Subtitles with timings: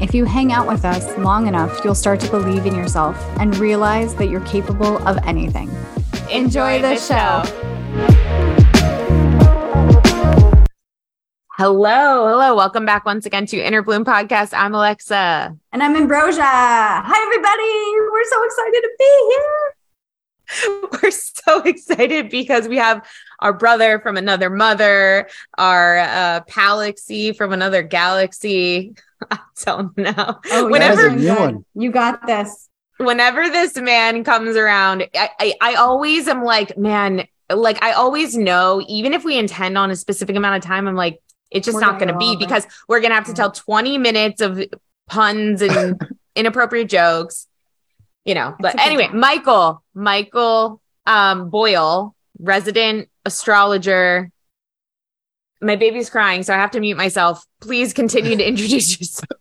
[0.00, 3.56] if you hang out with us long enough, you'll start to believe in yourself and
[3.58, 5.70] realize that you're capable of anything.
[6.30, 7.42] Enjoy, the, show.
[11.56, 12.56] Hello, hello.
[12.56, 14.52] Welcome back once again to Inner Bloom Podcast.
[14.52, 15.56] I'm Alexa.
[15.72, 16.42] And I'm Ambrosia.
[16.42, 18.10] Hi, everybody.
[18.10, 19.74] We're so excited to be here.
[21.02, 23.06] We're so excited because we have
[23.40, 28.94] our brother from another mother, our uh, Palaxy from another galaxy.
[29.30, 30.40] I don't know.
[30.52, 31.64] Oh, whenever one.
[31.74, 32.68] you got this.
[32.98, 38.36] Whenever this man comes around, I, I, I always am like, man, like I always
[38.36, 41.74] know, even if we intend on a specific amount of time, I'm like, it's just
[41.74, 44.60] we're not going to be because we're going to have to tell 20 minutes of
[45.08, 46.00] puns and
[46.36, 47.48] inappropriate jokes
[48.24, 54.30] you know, but anyway, Michael, Michael um, Boyle, resident astrologer.
[55.64, 57.44] My baby's crying, so I have to mute myself.
[57.60, 59.40] Please continue to introduce yourself.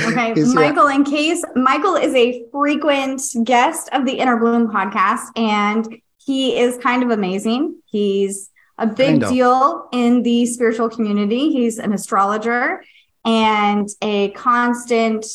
[0.00, 6.00] Okay, Michael, in case Michael is a frequent guest of the Inner Bloom podcast, and
[6.18, 7.80] he is kind of amazing.
[7.86, 11.50] He's a big deal in the spiritual community.
[11.50, 12.84] He's an astrologer
[13.24, 15.26] and a constant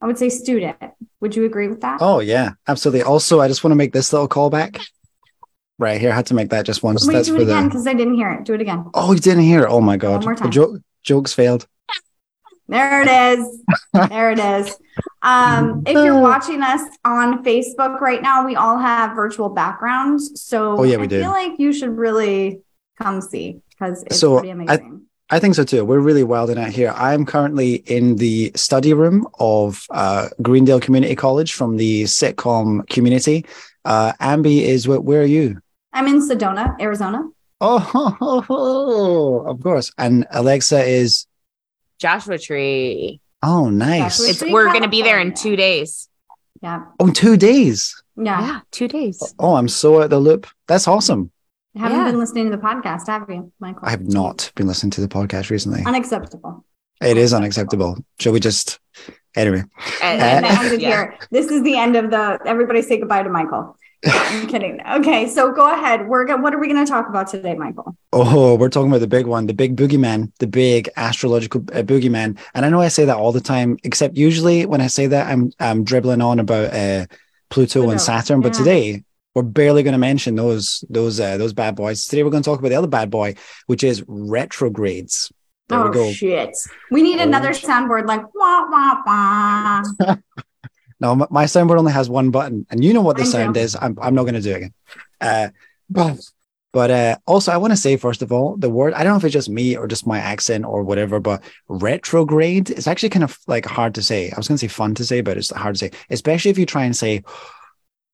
[0.00, 0.76] I would say student.
[1.20, 1.98] Would you agree with that?
[2.00, 3.02] Oh yeah, absolutely.
[3.02, 4.80] Also, I just want to make this little callback.
[5.80, 7.06] Right here, I had to make that just once.
[7.06, 7.86] Wait, That's do it again because.
[7.86, 8.44] I didn't hear it.
[8.44, 8.84] Do it again.
[8.92, 9.68] Oh, you didn't hear it.
[9.70, 10.16] Oh my god.
[10.16, 10.48] One more time.
[10.48, 11.66] The joke jokes failed.
[12.68, 13.62] There it is.
[14.10, 14.76] there it is.
[15.22, 20.42] Um, if you're watching us on Facebook right now, we all have virtual backgrounds.
[20.42, 21.20] So oh, yeah, we I do.
[21.22, 22.60] feel like you should really
[23.00, 25.06] come see because it's so pretty amazing.
[25.30, 25.86] I think so too.
[25.86, 26.92] We're really wilding out here.
[26.94, 33.46] I'm currently in the study room of uh, Greendale Community College from the sitcom community.
[33.86, 35.62] Uh, Ambi is where, where are you?
[35.92, 37.28] I'm in Sedona, Arizona.
[37.60, 39.46] Oh, ho, ho, ho.
[39.46, 39.92] of course.
[39.98, 41.26] And Alexa is
[41.98, 43.20] Joshua Tree.
[43.42, 44.20] Oh, nice.
[44.20, 46.08] It's, we're going to be there in two days.
[46.62, 46.84] Yeah.
[46.98, 48.02] Oh, two days.
[48.16, 48.40] Yeah.
[48.40, 49.34] Yeah, two days.
[49.38, 50.46] Oh, I'm so at the loop.
[50.66, 51.30] That's awesome
[51.76, 52.04] haven't yeah.
[52.06, 53.82] been listening to the podcast, have you, Michael?
[53.84, 55.84] I have not been listening to the podcast recently.
[55.84, 56.64] Unacceptable.
[57.00, 58.04] It is unacceptable.
[58.18, 58.78] Shall we just
[59.36, 59.64] anyway?
[60.02, 60.78] And, uh, yeah.
[60.78, 61.18] here.
[61.30, 62.38] This is the end of the.
[62.44, 63.76] Everybody say goodbye to Michael.
[64.06, 64.80] I'm kidding.
[64.92, 66.08] Okay, so go ahead.
[66.08, 67.96] We're go- what are we going to talk about today, Michael?
[68.12, 72.38] Oh, we're talking about the big one, the big boogeyman, the big astrological uh, boogeyman.
[72.54, 75.26] And I know I say that all the time, except usually when I say that,
[75.26, 77.06] I'm I'm dribbling on about uh,
[77.50, 78.40] Pluto, Pluto, and Saturn.
[78.40, 82.06] But today we're barely going to mention those those uh, those bad boys.
[82.06, 83.34] Today we're going to talk about the other bad boy,
[83.66, 85.30] which is retrogrades.
[85.68, 86.12] There oh, we.
[86.12, 86.56] Shit.
[86.90, 90.16] We need oh, another soundboard like wah wah wah.
[91.00, 93.62] no, my soundboard only has one button, and you know what the I sound know.
[93.62, 93.76] is.
[93.80, 94.74] I'm I'm not going to do it again.
[95.20, 95.48] Uh,
[95.88, 96.18] but
[96.72, 99.16] but uh, also, I want to say first of all, the word I don't know
[99.16, 103.24] if it's just me or just my accent or whatever, but retrograde is actually kind
[103.24, 104.30] of like hard to say.
[104.30, 106.58] I was going to say fun to say, but it's hard to say, especially if
[106.58, 107.22] you try and say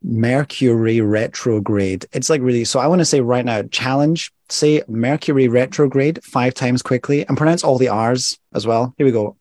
[0.02, 2.06] Mercury retrograde.
[2.12, 6.54] It's like really, so I want to say right now, challenge, say Mercury retrograde five
[6.54, 8.94] times quickly and pronounce all the R's as well.
[8.96, 9.36] Here we go.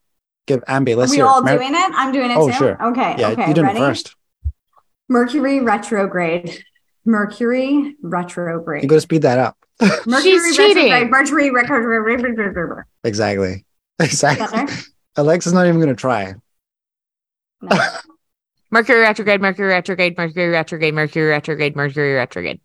[0.46, 1.92] Give Ambi, let's Are we hear all Mer- doing it?
[1.94, 2.54] I'm doing it oh, too.
[2.54, 2.90] sure.
[2.92, 3.16] Okay.
[3.18, 3.48] Yeah, okay.
[3.48, 3.78] you did Ready?
[3.78, 4.16] it first.
[5.10, 6.64] Mercury retrograde.
[7.06, 8.84] Mercury retrograde.
[8.84, 9.58] You got to speed that up.
[10.06, 11.10] Mercury She's retrograde.
[11.10, 12.86] Mercury retrograde.
[13.04, 13.66] Exactly.
[13.98, 14.76] Exactly.
[15.16, 16.34] Alexa's not even going to try.
[17.62, 17.78] No.
[18.72, 22.60] Mercury retrograde, Mercury retrograde, Mercury retrograde, Mercury retrograde, Mercury retrograde.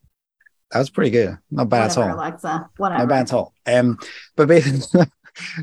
[0.72, 1.38] That was pretty good.
[1.52, 2.16] Not bad Whatever, at all.
[2.16, 2.70] Alexa.
[2.78, 2.98] Whatever.
[2.98, 3.54] Not bad at all.
[3.64, 3.98] Um,
[4.34, 5.06] but basically,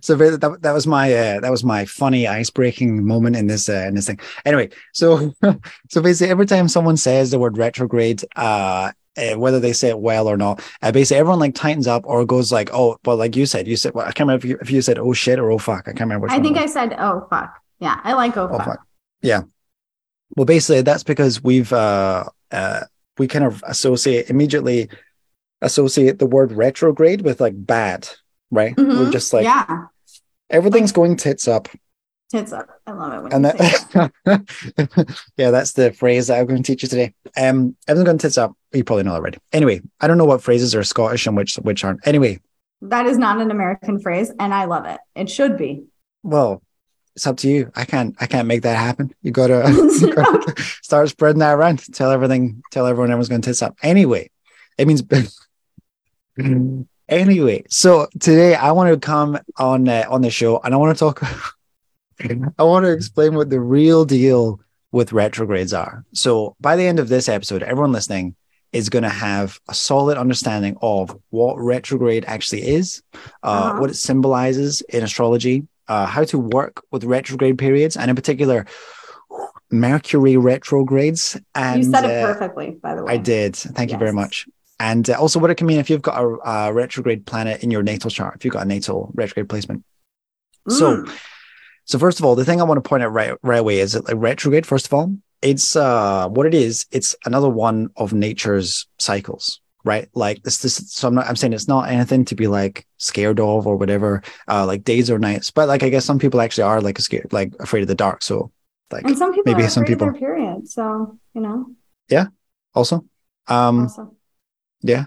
[0.01, 3.69] so that, that was my uh, that was my funny ice breaking moment in this
[3.69, 4.19] uh, in this thing.
[4.45, 5.33] Anyway, so
[5.89, 9.99] so basically, every time someone says the word retrograde, uh, uh, whether they say it
[9.99, 10.61] well or not.
[10.81, 13.75] Uh, basically, everyone like tightens up or goes like, "Oh," but like you said, you
[13.75, 15.87] said, well, I can't remember if you, if you said "oh shit" or "oh fuck."
[15.87, 16.27] I can't remember.
[16.29, 18.65] I think I said "oh fuck." Yeah, I like "oh, oh fuck.
[18.65, 18.87] fuck."
[19.21, 19.41] Yeah,
[20.35, 22.81] well, basically, that's because we've uh, uh,
[23.17, 24.89] we kind of associate immediately
[25.61, 28.07] associate the word retrograde with like bad,
[28.51, 28.75] right?
[28.75, 28.99] Mm-hmm.
[28.99, 29.85] We're just like, yeah,
[30.49, 31.67] everything's like, going tits up.
[32.29, 32.67] Tits up.
[32.85, 33.33] I love it.
[33.33, 34.11] and that,
[35.37, 37.13] yeah, that's the phrase that I'm going to teach you today.
[37.37, 38.53] Um, everything's going tits up.
[38.73, 39.37] You probably know already.
[39.53, 42.05] Anyway, I don't know what phrases are Scottish and which which aren't.
[42.05, 42.39] Anyway,
[42.81, 44.99] that is not an American phrase, and I love it.
[45.15, 45.85] It should be.
[46.23, 46.61] Well,
[47.15, 47.71] it's up to you.
[47.75, 49.11] I can't I can't make that happen.
[49.23, 49.63] You gotta,
[50.01, 50.53] you gotta
[50.83, 51.83] start spreading that around.
[51.93, 53.75] Tell everything, tell everyone everyone's gonna tits up.
[53.81, 54.29] Anyway,
[54.77, 55.01] it means
[57.09, 60.97] anyway, so today I want to come on uh, on the show and I want
[60.97, 61.23] to talk.
[62.57, 64.59] I want to explain what the real deal
[64.91, 66.03] with retrogrades are.
[66.13, 68.35] So by the end of this episode, everyone listening
[68.73, 73.79] is going to have a solid understanding of what retrograde actually is, uh, uh-huh.
[73.79, 78.65] what it symbolizes in astrology, uh, how to work with retrograde periods, and in particular,
[79.69, 81.37] Mercury retrogrades.
[81.53, 83.13] And you said it uh, perfectly, by the way.
[83.13, 83.55] I did.
[83.55, 83.95] Thank yes.
[83.95, 84.47] you very much
[84.79, 87.71] and uh, also what it can mean if you've got a, a, retrograde planet in
[87.71, 89.83] your natal chart, if you've got a natal retrograde placement.
[90.69, 90.77] Mm.
[90.77, 91.13] So,
[91.85, 93.93] so first of all, the thing I want to point out right right away is
[93.93, 94.65] that like retrograde.
[94.65, 96.85] First of all, it's uh what it is.
[96.91, 100.09] It's another one of nature's cycles, right?
[100.13, 100.75] Like this, this.
[100.91, 101.27] So I'm not.
[101.27, 104.21] I'm saying it's not anything to be like scared of or whatever.
[104.47, 107.31] Uh, like days or nights, but like I guess some people actually are like scared,
[107.31, 108.21] like afraid of the dark.
[108.21, 108.51] So,
[108.91, 110.67] like and some people maybe some people period.
[110.67, 111.67] So you know.
[112.09, 112.27] Yeah.
[112.75, 113.05] Also.
[113.47, 113.83] Um.
[113.83, 114.16] Also
[114.81, 115.05] yeah.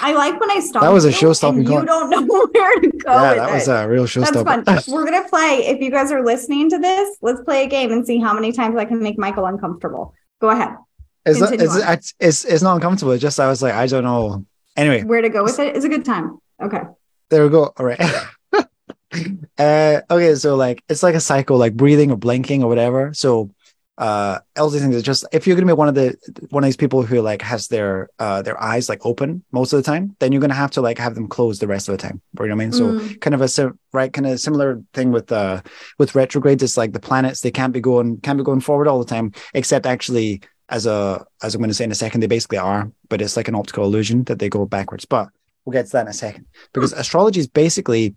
[0.00, 0.82] I like when I stop.
[0.82, 1.62] That was a show stopping.
[1.62, 3.12] You don't know where to go.
[3.12, 3.72] Yeah, that was it.
[3.72, 4.64] a real show stopping.
[4.88, 5.66] We're gonna play.
[5.66, 8.52] If you guys are listening to this, let's play a game and see how many
[8.52, 10.14] times I can make Michael uncomfortable.
[10.40, 10.76] Go ahead.
[11.24, 13.12] It's not, it's, it's, it's not uncomfortable.
[13.12, 14.46] It's just I was like, I don't know.
[14.76, 16.38] Anyway, where to go with it is a good time.
[16.62, 16.82] Okay.
[17.30, 17.72] There we go.
[17.76, 18.00] All right.
[19.58, 23.12] uh, okay, so like it's like a cycle, like breathing or blinking or whatever.
[23.14, 23.50] So
[23.98, 26.14] uh these things is just if you're gonna be one of the
[26.50, 29.78] one of these people who like has their uh their eyes like open most of
[29.78, 32.02] the time then you're gonna have to like have them closed the rest of the
[32.02, 32.72] time you know what i mean?
[32.72, 33.08] Mm.
[33.10, 35.62] so kind of a right kind of similar thing with uh
[35.98, 38.98] with retrogrades it's like the planets they can't be going can't be going forward all
[38.98, 42.26] the time except actually as a as i'm going to say in a second they
[42.26, 45.28] basically are but it's like an optical illusion that they go backwards but
[45.66, 46.46] we'll get to that in a second.
[46.72, 48.14] Because astrology is basically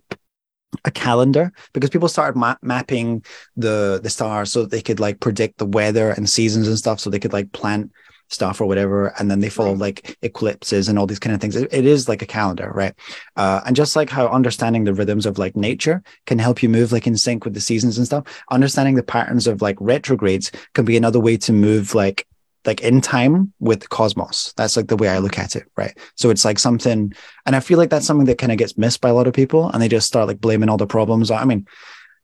[0.86, 3.24] a calendar because people started ma- mapping
[3.58, 7.10] the the stars so they could like predict the weather and seasons and stuff so
[7.10, 7.92] they could like plant
[8.30, 11.56] stuff or whatever and then they follow like eclipses and all these kind of things.
[11.56, 12.94] It, it is like a calendar right?
[13.36, 16.92] Uh, and just like how understanding the rhythms of like nature can help you move
[16.92, 20.86] like in sync with the seasons and stuff understanding the patterns of like retrogrades can
[20.86, 22.28] be another way to move like
[22.66, 24.54] like in time with cosmos.
[24.58, 25.98] That's like the way I look at it, right?
[26.16, 27.14] So it's like something,
[27.46, 29.34] and I feel like that's something that kind of gets missed by a lot of
[29.34, 31.32] people, and they just start like blaming all the problems.
[31.32, 31.68] I mean,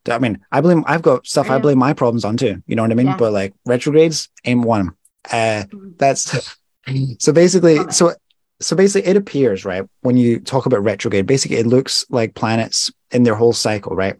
[0.09, 0.83] I mean, I blame.
[0.87, 2.61] I've got stuff I blame my problems on too.
[2.67, 3.07] You know what I mean?
[3.07, 3.17] Yeah.
[3.17, 4.91] But like retrogrades ain't one.
[5.31, 5.91] Uh, mm-hmm.
[5.97, 6.57] that's
[7.19, 7.79] so basically.
[7.91, 8.13] So
[8.61, 11.25] so basically, it appears right when you talk about retrograde.
[11.25, 14.15] Basically, it looks like planets in their whole cycle, right?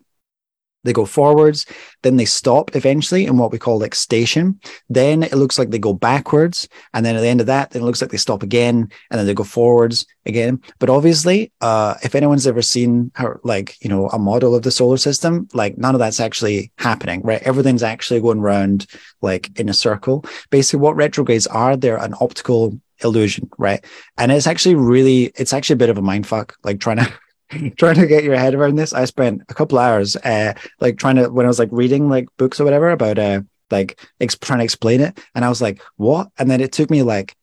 [0.86, 1.66] They go forwards,
[2.04, 4.60] then they stop eventually in what we call like station.
[4.90, 6.70] Then it looks like they go backwards.
[6.94, 9.20] And then at the end of that, then it looks like they stop again and
[9.20, 10.62] then they go forwards again.
[10.80, 13.12] But obviously, uh, if anyone's ever seen
[13.44, 17.22] like, you know, a model of the solar system, like none of that's actually happening,
[17.24, 17.42] right?
[17.42, 18.86] Everything's actually going round
[19.22, 20.24] like in a circle.
[20.52, 23.84] Basically, what retrogrades are, they're an optical illusion, right?
[24.18, 27.14] And it's actually really, it's actually a bit of a mind fuck, like trying to
[27.78, 28.94] trying to get your head around this.
[28.94, 32.28] I spent a couple hours, uh, like trying to when I was like reading like
[32.38, 35.82] books or whatever about uh, like ex- trying to explain it, and I was like,
[35.98, 36.30] what?
[36.38, 37.36] And then it took me like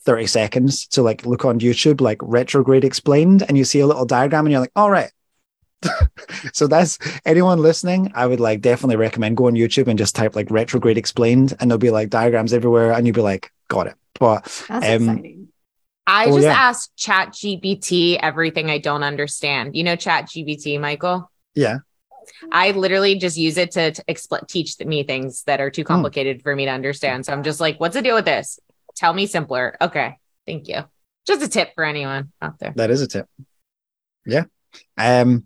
[0.00, 4.06] 30 seconds to like look on YouTube, like retrograde explained, and you see a little
[4.06, 5.10] diagram, and you're like, all right.
[6.52, 8.10] so that's anyone listening.
[8.14, 11.70] I would like definitely recommend go on YouTube and just type like retrograde explained, and
[11.70, 13.94] there'll be like diagrams everywhere, and you'll be like, got it.
[14.18, 15.48] But that's um, exciting
[16.06, 16.52] I oh, just yeah.
[16.52, 19.74] asked Chat GPT everything I don't understand.
[19.74, 21.30] You know, Chat GPT, Michael?
[21.54, 21.78] Yeah.
[22.52, 25.88] I literally just use it to, to explain, teach me things that are too hmm.
[25.88, 26.42] complicated mm.
[26.42, 27.26] for me to understand.
[27.26, 28.58] So I'm just like, what's the deal with this?
[28.96, 29.76] Tell me simpler.
[29.80, 30.16] Okay.
[30.46, 30.84] Thank you.
[31.26, 32.72] Just a tip for anyone out there.
[32.76, 33.26] That is a tip.
[34.26, 34.44] Yeah.
[34.98, 35.44] Um,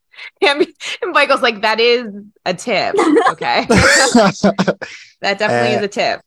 [0.42, 0.66] and
[1.06, 2.12] Michael's like, that is
[2.44, 2.94] a tip.
[3.30, 3.66] Okay.
[3.68, 6.20] that definitely uh, is a tip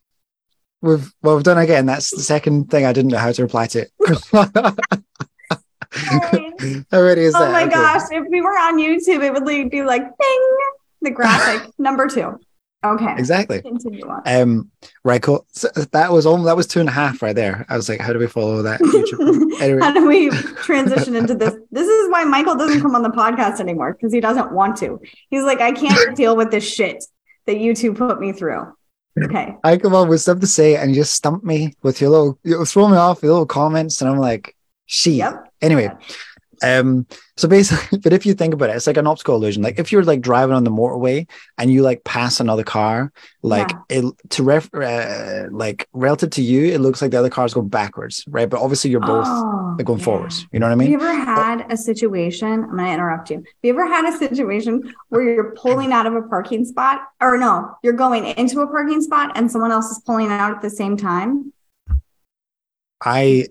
[0.82, 1.86] we've well we've done again.
[1.86, 3.88] That's the second thing I didn't know how to reply to.
[6.94, 7.36] Already is.
[7.36, 7.72] Oh my okay.
[7.72, 8.04] gosh!
[8.12, 10.58] If we were on YouTube, it would be like ding
[11.02, 12.40] the graphic number two.
[12.84, 13.14] Okay.
[13.16, 13.62] Exactly.
[13.62, 14.24] Continue on.
[14.26, 14.72] Um,
[15.04, 15.22] right.
[15.22, 15.46] Cool.
[15.52, 17.64] So that was only that was two and a half right there.
[17.70, 18.82] I was like, how do we follow that?
[19.62, 19.82] anyway.
[19.82, 20.32] how do we
[20.64, 21.54] transition into this?
[21.70, 25.00] This is why Michael doesn't come on the podcast anymore because he doesn't want to.
[25.30, 27.04] He's like, I can't deal with this shit
[27.46, 28.74] that you two put me through.
[29.22, 29.56] Okay.
[29.64, 32.40] I come up with stuff to say and you just stump me with your little,
[32.44, 35.14] you throw me off your little comments, and I'm like, She.
[35.14, 35.52] Yep.
[35.62, 35.90] Anyway,
[36.62, 39.64] um, so basically, but if you think about it, it's like an optical illusion.
[39.64, 43.72] Like if you're like driving on the motorway and you like pass another car, like
[43.90, 44.00] yeah.
[44.00, 47.62] it to ref, uh, like relative to you, it looks like the other cars go
[47.62, 48.50] backwards, right?
[48.50, 50.06] But obviously you're both oh, like going yeah.
[50.06, 50.48] forwards.
[50.52, 50.92] You know what I mean?
[50.92, 52.64] Have you ever had a situation?
[52.64, 53.38] I'm gonna interrupt you.
[53.38, 57.38] Have you ever had a situation where you're pulling out of a parking spot, or
[57.38, 60.70] no, you're going into a parking spot and someone else is pulling out at the
[60.70, 61.54] same time?
[63.04, 63.48] I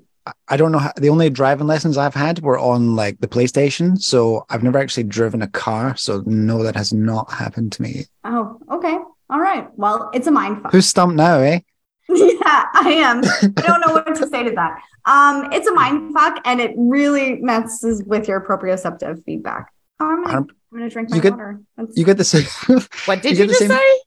[0.48, 4.00] I don't know how, the only driving lessons I've had were on like the PlayStation.
[4.00, 5.96] So I've never actually driven a car.
[5.96, 8.06] So no, that has not happened to me.
[8.24, 8.96] Oh, okay.
[9.30, 9.66] All right.
[9.76, 10.72] Well, it's a mind fuck.
[10.72, 11.60] Who's stumped now, eh?
[12.08, 13.22] yeah, I am.
[13.24, 14.80] I don't know what to say to that.
[15.06, 19.72] Um, it's a mind fuck and it really messes with your proprioceptive feedback.
[19.98, 21.60] I'm gonna, I'm gonna drink my you get, water.
[21.76, 21.96] That's...
[21.96, 22.46] You get the same.
[23.04, 23.70] what did you, you just same...
[23.70, 24.00] say?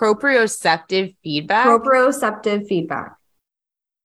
[0.00, 1.66] Proprioceptive feedback.
[1.66, 3.16] Proprioceptive feedback.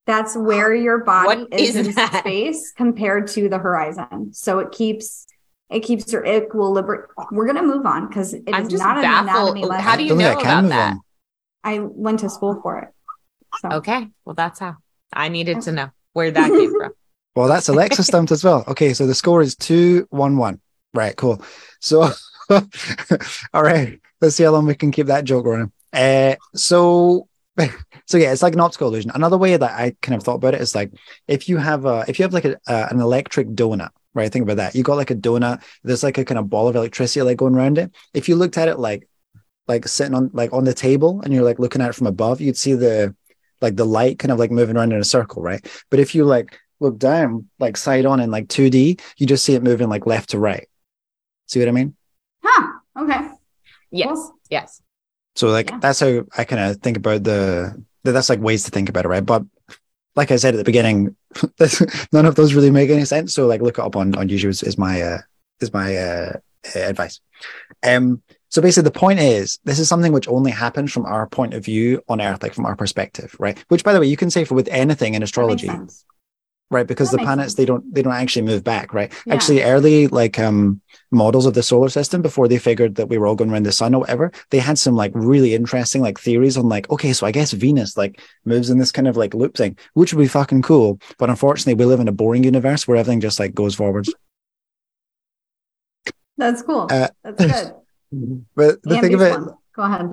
[0.06, 2.20] That's where your body what is, is in that?
[2.20, 4.32] space compared to the horizon.
[4.32, 5.26] So it keeps
[5.68, 7.06] it keeps your equilibrium.
[7.32, 9.28] We're gonna move on because it I'm is not baffled.
[9.28, 9.84] an anatomy lesson.
[9.84, 10.92] How do you know about that?
[10.92, 11.00] On.
[11.64, 12.88] I went to school for it.
[13.60, 13.78] So.
[13.78, 14.76] Okay, well that's how
[15.12, 16.92] I needed to know where that came from.
[17.36, 18.64] Well, that's Alexa stumped as well.
[18.66, 20.58] Okay, so the score is two one one.
[20.94, 21.42] Right, cool.
[21.80, 22.10] So,
[22.50, 25.70] all right, let's see how long we can keep that joke running.
[25.92, 27.28] Uh, so
[28.06, 29.10] so yeah, it's like an optical illusion.
[29.14, 30.92] Another way that I kind of thought about it is like
[31.26, 34.30] if you have a if you have like a, uh, an electric donut, right?
[34.30, 34.74] Think about that.
[34.74, 35.62] You got like a donut.
[35.82, 37.94] There's like a kind of ball of electricity like going around it.
[38.14, 39.08] If you looked at it like
[39.68, 42.40] like sitting on like on the table and you're like looking at it from above,
[42.40, 43.14] you'd see the
[43.60, 45.66] like the light kind of like moving around in a circle, right?
[45.90, 49.54] But if you like look down like side on in like 2D, you just see
[49.54, 50.68] it moving like left to right.
[51.46, 51.96] See what I mean?
[52.42, 52.72] Huh.
[52.98, 53.28] Okay.
[53.90, 54.30] Yes.
[54.50, 54.82] Yes.
[55.36, 55.78] So like yeah.
[55.78, 59.08] that's how I kind of think about the that's like ways to think about it,
[59.08, 59.24] right?
[59.24, 59.44] But
[60.16, 61.14] like I said at the beginning,
[62.12, 63.34] none of those really make any sense.
[63.34, 65.18] So like look it up on on YouTube is, is my uh,
[65.60, 66.32] is my uh,
[66.74, 67.20] advice.
[67.86, 68.22] Um.
[68.48, 71.64] So basically, the point is, this is something which only happens from our point of
[71.64, 73.62] view on Earth, like from our perspective, right?
[73.68, 75.68] Which, by the way, you can say for with anything in astrology
[76.70, 76.86] right?
[76.86, 77.54] Because that the planets sense.
[77.54, 79.12] they don't they don't actually move back right?
[79.26, 79.34] Yeah.
[79.34, 80.80] actually early like um
[81.10, 83.72] models of the solar system before they figured that we were all going around the
[83.72, 87.26] sun or whatever they had some like really interesting like theories on like okay so
[87.26, 90.28] i guess venus like moves in this kind of like loop thing which would be
[90.28, 93.74] fucking cool but unfortunately we live in a boring universe where everything just like goes
[93.74, 94.12] forwards.
[96.36, 96.86] That's cool.
[96.90, 97.74] Uh, that's good.
[98.54, 100.12] But the and thing about go ahead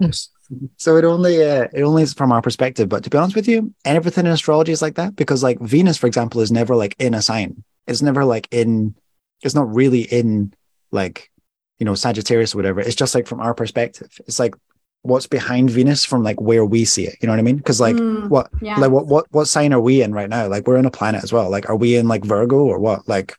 [0.77, 3.47] so it only uh, it only is from our perspective but to be honest with
[3.47, 6.95] you everything in astrology is like that because like venus for example is never like
[6.99, 7.63] in a sign.
[7.87, 8.95] It's never like in
[9.41, 10.53] it's not really in
[10.91, 11.31] like
[11.79, 12.79] you know sagittarius or whatever.
[12.79, 14.09] It's just like from our perspective.
[14.27, 14.55] It's like
[15.01, 17.17] what's behind venus from like where we see it.
[17.21, 17.57] You know what i mean?
[17.57, 18.77] Because like mm, what yeah.
[18.77, 20.47] like what what what sign are we in right now?
[20.47, 21.49] Like we're in a planet as well.
[21.49, 23.07] Like are we in like virgo or what?
[23.07, 23.37] Like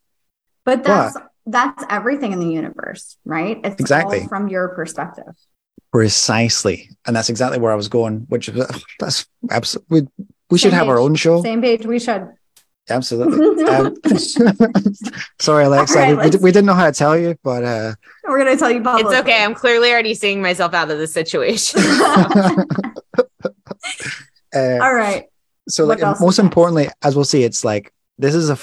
[0.64, 1.30] but that's what?
[1.46, 3.60] that's everything in the universe right?
[3.64, 4.26] It's exactly.
[4.26, 5.34] from your perspective
[5.94, 6.90] Precisely.
[7.06, 8.66] And that's exactly where I was going, which is
[8.98, 11.40] that's absolutely, we, we should have our own show.
[11.40, 11.86] Same page.
[11.86, 12.32] We should.
[12.90, 13.62] Absolutely.
[13.64, 13.94] Um,
[15.40, 15.96] sorry, Alexa.
[15.96, 18.58] Right, we, we, we, didn't know how to tell you, but uh, we're going to
[18.58, 19.12] tell you publicly.
[19.12, 19.42] It's okay.
[19.42, 21.80] I'm clearly already seeing myself out of the situation.
[24.54, 25.26] uh, All right.
[25.68, 28.58] So, like, most importantly, as we'll see, it's like this is a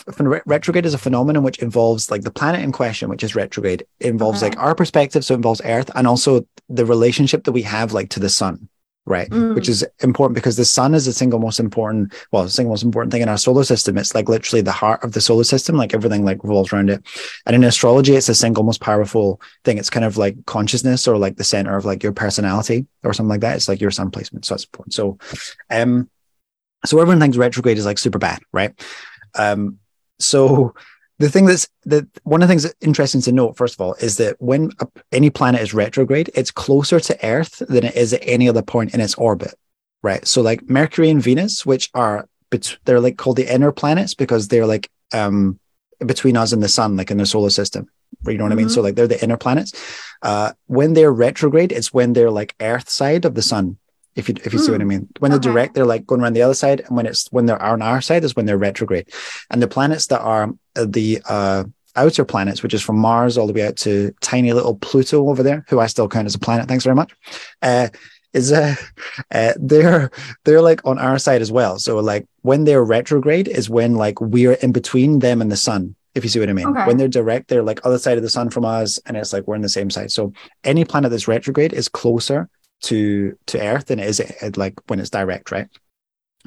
[0.46, 4.08] retrograde is a phenomenon which involves like the planet in question which is retrograde it
[4.08, 7.91] involves like our perspective so it involves earth and also the relationship that we have
[7.91, 8.70] like to the sun
[9.05, 9.29] right?
[9.29, 9.55] Mm.
[9.55, 12.84] which is important because the sun is the single most important well the single most
[12.84, 13.98] important thing in our solar system.
[13.98, 17.03] It's like literally the heart of the solar system like everything like revolves around it.
[17.46, 19.77] And in astrology it's the single most powerful thing.
[19.77, 23.29] It's kind of like consciousness or like the center of like your personality or something
[23.29, 23.55] like that.
[23.55, 24.93] It's like your sun placement so that's important.
[24.93, 25.17] So
[25.70, 26.10] um
[26.86, 28.74] so everyone thinks retrograde is like super bad right
[29.35, 29.79] um,
[30.19, 30.73] so
[31.19, 33.93] the thing that's that one of the things that's interesting to note, first of all,
[33.95, 38.13] is that when a, any planet is retrograde, it's closer to Earth than it is
[38.13, 39.53] at any other point in its orbit,
[40.01, 40.25] right?
[40.27, 42.27] So like Mercury and Venus, which are
[42.83, 45.59] they're like called the inner planets because they're like um
[46.05, 47.88] between us and the sun, like in the solar system.
[48.25, 48.59] You know what mm-hmm.
[48.59, 48.69] I mean?
[48.69, 48.85] So mm-hmm.
[48.85, 49.73] like they're the inner planets.
[50.21, 53.77] Uh, when they're retrograde, it's when they're like Earth side of the sun
[54.15, 54.63] if you if you mm.
[54.63, 54.89] see what I hmm.
[54.89, 55.09] mean.
[55.19, 55.39] When okay.
[55.39, 57.81] they're direct, they're like going around the other side, and when it's when they're on
[57.81, 59.09] our side is when they're retrograde.
[59.49, 61.63] And the planets that are uh, the uh,
[61.95, 65.43] outer planets, which is from Mars all the way out to tiny little Pluto over
[65.43, 66.67] there, who I still count as a planet.
[66.67, 67.13] Thanks very much.
[67.61, 67.89] Uh,
[68.33, 68.75] is uh,
[69.31, 70.11] uh, they're
[70.43, 71.79] they're like on our side as well.
[71.79, 75.95] So like when they're retrograde is when like we're in between them and the sun.
[76.13, 76.67] If you see what I mean.
[76.67, 76.85] Okay.
[76.85, 79.47] When they're direct, they're like other side of the sun from us, and it's like
[79.47, 80.11] we're in the same side.
[80.11, 80.33] So
[80.65, 82.49] any planet that's retrograde is closer
[82.81, 85.67] to to Earth than it is it, like when it's direct, right?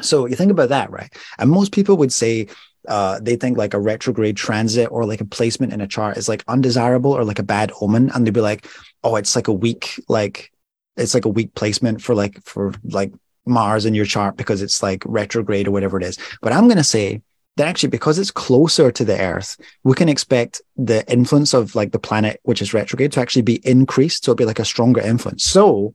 [0.00, 1.12] So you think about that, right?
[1.38, 2.48] And most people would say
[2.88, 6.28] uh, they think like a retrograde transit or like a placement in a chart is
[6.28, 8.66] like undesirable or like a bad omen, and they'd be like,
[9.02, 10.52] "Oh, it's like a weak like
[10.96, 13.12] it's like a weak placement for like for like
[13.46, 16.84] Mars in your chart because it's like retrograde or whatever it is." But I'm gonna
[16.84, 17.22] say
[17.56, 21.92] that actually because it's closer to the Earth, we can expect the influence of like
[21.92, 25.00] the planet which is retrograde to actually be increased, so it'll be like a stronger
[25.00, 25.44] influence.
[25.44, 25.94] So.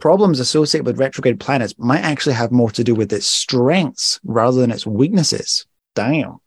[0.00, 4.60] Problems associated with retrograde planets might actually have more to do with its strengths rather
[4.60, 5.66] than its weaknesses.
[5.94, 6.38] Damn.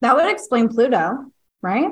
[0.00, 1.90] That would explain Pluto, right?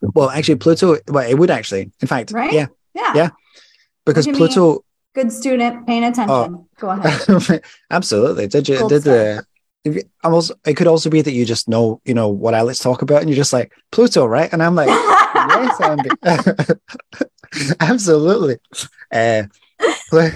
[0.00, 1.90] Well, actually, Pluto, well, it would actually.
[2.00, 2.52] In fact, right?
[2.52, 2.66] Yeah.
[2.94, 3.12] Yeah.
[3.14, 3.30] Yeah.
[4.06, 4.84] Because Pluto.
[5.14, 6.30] Good student, paying attention.
[6.30, 7.62] Oh, Go ahead.
[7.90, 8.46] absolutely.
[8.46, 9.44] Did you, Gold did the,
[9.84, 12.78] you, almost, it could also be that you just know, you know, what I let's
[12.78, 14.52] talk about, and you're just like, Pluto, right?
[14.52, 14.88] And I'm like,
[15.34, 16.10] yes, Andy.
[17.80, 18.58] absolutely.
[19.12, 19.44] Uh,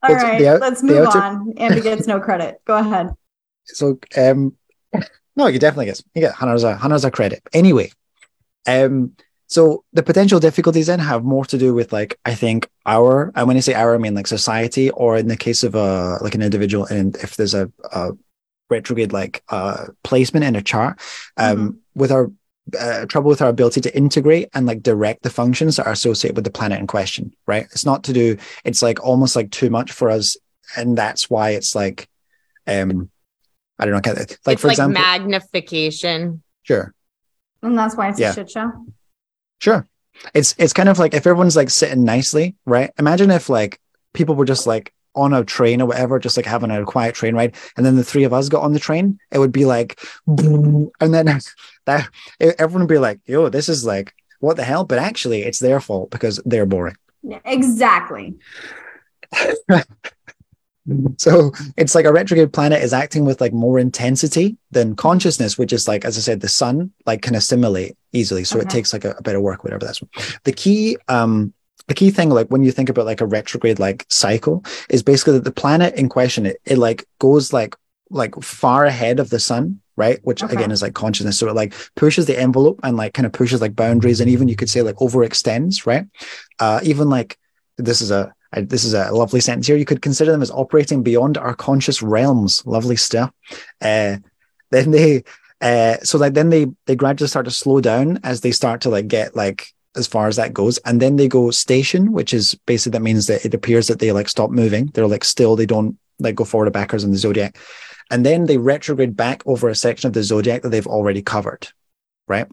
[0.00, 1.18] All right, out, let's move outer...
[1.18, 1.54] on.
[1.56, 2.60] Andy gets no credit.
[2.64, 3.10] Go ahead.
[3.64, 4.56] So, um,
[5.34, 7.42] no, you definitely get you get hundreds of hundreds of credit.
[7.52, 7.90] Anyway,
[8.66, 9.16] um,
[9.48, 13.48] so the potential difficulties then have more to do with like I think our and
[13.48, 16.34] when I say our I mean like society or in the case of a like
[16.34, 18.10] an individual and if there's a, a
[18.68, 21.00] retrograde like uh placement in a chart
[21.38, 21.76] um mm-hmm.
[21.94, 22.30] with our
[22.78, 26.36] uh, trouble with our ability to integrate and like direct the functions that are associated
[26.36, 27.64] with the planet in question right?
[27.72, 30.36] It's not to do it's like almost like too much for us
[30.76, 32.08] and that's why it's like
[32.66, 33.10] um
[33.78, 36.42] i don't know like it's for like example magnification.
[36.62, 36.92] Sure.
[37.62, 38.30] And that's why it's yeah.
[38.30, 38.70] a shit show.
[39.60, 39.86] Sure.
[40.34, 42.90] It's it's kind of like if everyone's like sitting nicely right?
[42.98, 43.80] Imagine if like
[44.12, 47.34] people were just like on a train or whatever, just like having a quiet train
[47.34, 50.00] ride, and then the three of us got on the train, it would be like,
[50.26, 51.40] and then
[51.88, 52.08] that
[52.40, 55.80] everyone would be like, "Yo, this is like what the hell?" But actually, it's their
[55.80, 56.96] fault because they're boring.
[57.44, 58.36] Exactly.
[61.16, 65.72] so it's like a retrograde planet is acting with like more intensity than consciousness, which
[65.72, 68.44] is like, as I said, the sun like can assimilate easily.
[68.44, 68.66] So okay.
[68.66, 70.02] it takes like a, a bit of work, whatever that's.
[70.44, 71.52] The key um
[71.86, 75.34] the key thing, like when you think about like a retrograde like cycle, is basically
[75.34, 77.74] that the planet in question it, it like goes like
[78.10, 80.20] like far ahead of the sun, right?
[80.22, 80.54] Which okay.
[80.54, 81.38] again is like consciousness.
[81.38, 84.48] So it like pushes the envelope and like kind of pushes like boundaries, and even
[84.48, 86.06] you could say like overextends, right?
[86.58, 87.36] Uh, even like
[87.76, 89.76] this is a I, this is a lovely sentence here.
[89.76, 92.64] You could consider them as operating beyond our conscious realms.
[92.64, 93.32] Lovely stuff.
[93.82, 94.16] Uh,
[94.70, 95.24] then they,
[95.60, 98.88] uh, so like then they they gradually start to slow down as they start to
[98.88, 100.78] like get like as far as that goes.
[100.78, 104.12] And then they go station, which is basically that means that it appears that they
[104.12, 104.86] like stop moving.
[104.94, 107.58] They're like still, they don't like go forward or backwards in the zodiac.
[108.10, 111.68] And then they retrograde back over a section of the zodiac that they've already covered.
[112.26, 112.46] Right.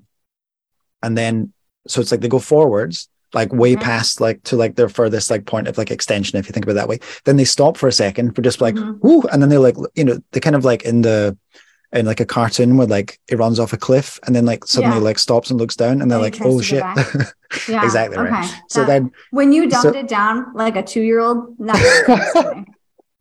[1.02, 1.54] And then,
[1.88, 3.82] so it's like they go forwards, like way mm-hmm.
[3.82, 6.74] past like to like their furthest like point of like extension, if you think about
[6.74, 7.00] it that way.
[7.26, 9.06] Then they stop for a second for just like, mm-hmm.
[9.06, 11.38] whoo, and then they're like, you know, they kind of like in the
[11.92, 14.98] in like a cartoon where like it runs off a cliff and then like suddenly
[14.98, 15.04] yeah.
[15.04, 16.84] like stops and looks down and they're like, oh shit.
[17.70, 17.84] yeah.
[17.84, 18.30] exactly okay.
[18.30, 18.62] right.
[18.70, 21.56] So that, then when you dumped so, it down like a two year old,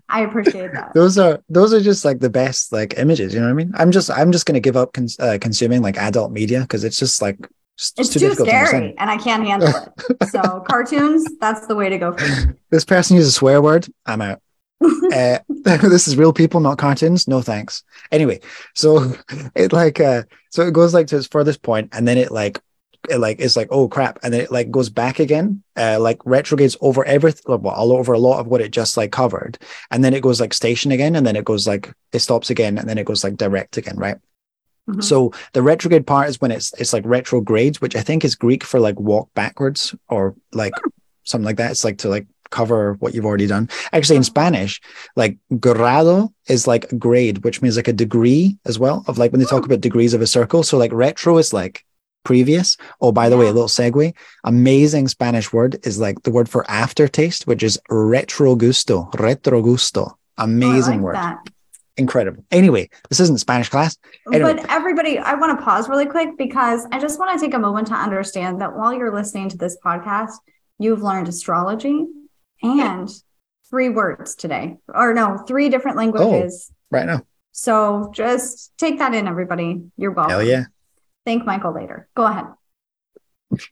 [0.08, 0.92] I appreciate that.
[0.94, 3.32] Those are those are just like the best like images.
[3.32, 3.72] You know what I mean?
[3.74, 6.98] I'm just I'm just gonna give up cons- uh, consuming like adult media because it's
[6.98, 7.38] just like
[7.78, 10.28] just, it's too, too scary to and I can't handle it.
[10.28, 12.54] So cartoons, that's the way to go for me.
[12.70, 13.86] This person uses a swear word.
[14.06, 14.40] I'm out
[15.12, 17.28] uh, this is real people, not cartoons.
[17.28, 17.82] No thanks.
[18.10, 18.40] Anyway,
[18.74, 19.14] so
[19.54, 22.60] it like uh, so it goes like to its furthest point, and then it like
[23.08, 26.18] it like it's like oh crap, and then it like goes back again, uh, like
[26.24, 29.58] retrogrades over everything, well, all over a lot of what it just like covered,
[29.90, 32.78] and then it goes like station again, and then it goes like it stops again,
[32.78, 34.16] and then it goes like direct again, right?
[34.88, 35.00] Mm-hmm.
[35.00, 38.64] So the retrograde part is when it's it's like retrogrades, which I think is Greek
[38.64, 40.74] for like walk backwards or like
[41.24, 41.70] something like that.
[41.70, 43.68] It's like to like cover what you've already done.
[43.92, 44.80] Actually, in Spanish,
[45.16, 49.40] like grado is like grade, which means like a degree as well of like when
[49.40, 50.62] they talk about degrees of a circle.
[50.62, 51.84] So like retro is like
[52.24, 52.76] previous.
[53.00, 54.14] Oh, by the way, a little segue.
[54.44, 59.10] Amazing Spanish word is like the word for aftertaste, which is retrogusto.
[59.12, 60.10] Retrogusto.
[60.10, 61.14] Oh, Amazing like word.
[61.14, 61.38] That.
[61.96, 62.44] Incredible.
[62.50, 63.96] Anyway, this isn't Spanish class.
[64.32, 64.54] Anyway.
[64.54, 67.58] But everybody, I want to pause really quick because I just want to take a
[67.58, 70.32] moment to understand that while you're listening to this podcast,
[70.78, 72.04] you've learned astrology,
[72.64, 73.08] and
[73.70, 76.70] three words today, or no, three different oh, languages.
[76.70, 77.22] Oh, right now.
[77.52, 79.82] So just take that in, everybody.
[79.96, 80.30] You're welcome.
[80.30, 80.64] Hell yeah.
[81.24, 82.08] Thank Michael later.
[82.16, 82.46] Go ahead.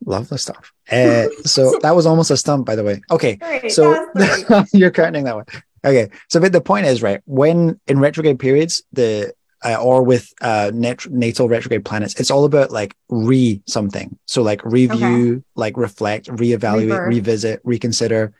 [0.04, 0.72] Love the stuff.
[0.90, 3.00] Uh, so that was almost a stump, by the way.
[3.10, 3.36] Okay.
[3.36, 3.72] Great.
[3.72, 4.06] So
[4.72, 5.46] you're counting that one.
[5.84, 6.10] Okay.
[6.28, 9.34] So, but the point is, right, when in retrograde periods, the
[9.64, 14.16] uh, or with uh, nat- natal retrograde planets, it's all about like re something.
[14.26, 15.44] So, like review, okay.
[15.56, 17.08] like reflect, reevaluate, Rebirth.
[17.08, 18.32] revisit, reconsider,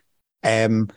[0.43, 0.89] um,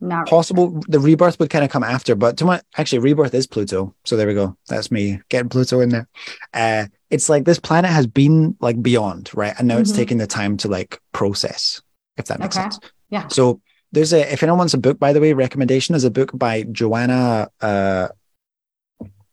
[0.00, 3.46] Not possible the rebirth would kind of come after, but to my actually rebirth is
[3.46, 3.94] Pluto.
[4.04, 4.56] So there we go.
[4.68, 6.08] That's me getting Pluto in there.
[6.52, 9.54] Uh it's like this planet has been like beyond, right?
[9.56, 9.82] And now mm-hmm.
[9.82, 11.80] it's taking the time to like process,
[12.16, 12.64] if that makes okay.
[12.64, 12.80] sense.
[13.08, 13.28] Yeah.
[13.28, 13.60] So
[13.92, 16.64] there's a if anyone wants a book, by the way, recommendation is a book by
[16.64, 18.08] Joanna uh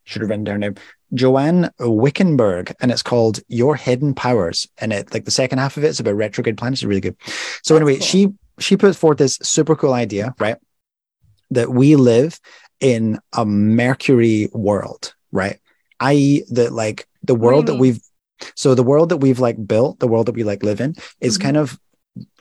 [0.04, 0.74] should have written down now.
[1.14, 4.68] Joanne Wickenburg, and it's called Your Hidden Powers.
[4.78, 6.82] And it like the second half of it is about retrograde planets.
[6.82, 7.18] It's really good.
[7.64, 8.06] So That's anyway, cool.
[8.06, 8.28] she
[8.60, 10.58] she puts forth this super cool idea, right?
[11.50, 12.40] That we live
[12.80, 15.58] in a Mercury world, right?
[16.02, 18.02] I.e., that like the world that we've
[18.56, 21.38] so the world that we've like built, the world that we like live in, is
[21.38, 21.44] mm-hmm.
[21.44, 21.80] kind of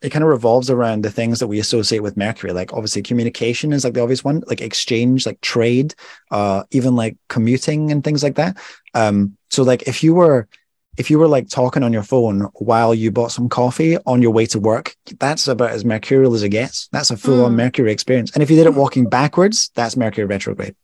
[0.02, 2.52] it kind of revolves around the things that we associate with Mercury.
[2.52, 5.94] Like obviously communication is like the obvious one, like exchange, like trade,
[6.30, 8.56] uh, even like commuting and things like that.
[8.94, 10.48] Um, so like if you were
[10.96, 14.32] if you were like talking on your phone while you bought some coffee on your
[14.32, 16.88] way to work, that's about as mercurial as it gets.
[16.88, 17.56] That's a full on mm.
[17.56, 18.32] Mercury experience.
[18.32, 20.74] And if you did it walking backwards, that's Mercury retrograde.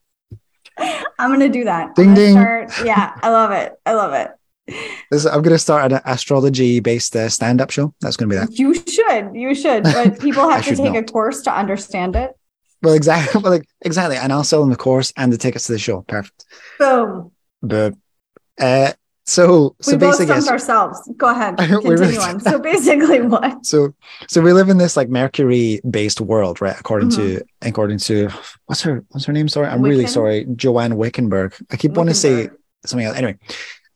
[1.18, 1.94] I'm gonna do that.
[1.94, 2.32] Ding ding.
[2.32, 3.74] Start, yeah, I love it.
[3.84, 4.30] I love it.
[5.10, 7.94] This, I'm going to start an astrology based uh, stand up show.
[8.00, 8.58] That's going to be that.
[8.58, 9.34] You should.
[9.34, 9.84] You should.
[9.84, 12.32] But people have to take a course to understand it.
[12.82, 13.40] Well, exactly.
[13.42, 14.16] Well, like, exactly.
[14.16, 16.02] And I'll sell them the course and the tickets to the show.
[16.02, 16.44] Perfect.
[16.78, 17.30] Boom.
[17.62, 17.94] But,
[18.60, 18.92] uh,
[19.26, 21.10] so, so we basically, both ourselves.
[21.16, 21.56] Go ahead.
[21.58, 22.38] Continue really, on.
[22.38, 23.66] So basically, what?
[23.66, 23.92] So,
[24.28, 26.78] so we live in this like Mercury-based world, right?
[26.78, 27.38] According mm-hmm.
[27.38, 28.28] to, according to,
[28.66, 29.48] what's her, what's her name?
[29.48, 29.88] Sorry, I'm Wicken?
[29.88, 31.54] really sorry, Joanne Wickenburg.
[31.70, 32.50] I keep wanting to say
[32.84, 33.16] something else.
[33.16, 33.36] Anyway,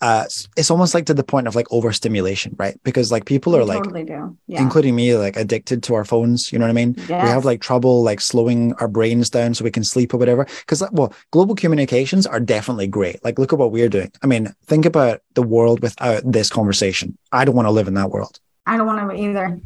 [0.00, 0.24] uh,
[0.56, 2.80] it's almost like to the point of like overstimulation, right?
[2.84, 4.36] Because like people are like, totally do.
[4.46, 4.62] Yeah.
[4.62, 6.52] including me, like addicted to our phones.
[6.52, 6.94] You know what I mean?
[6.96, 7.22] Yes.
[7.22, 10.46] We have like trouble like slowing our brains down so we can sleep or whatever.
[10.60, 13.22] Because well, global communications are definitely great.
[13.24, 14.10] Like, look at what we're doing.
[14.22, 17.16] I mean, think about the world without this conversation.
[17.32, 18.40] I don't want to live in that world.
[18.66, 19.60] I don't want to either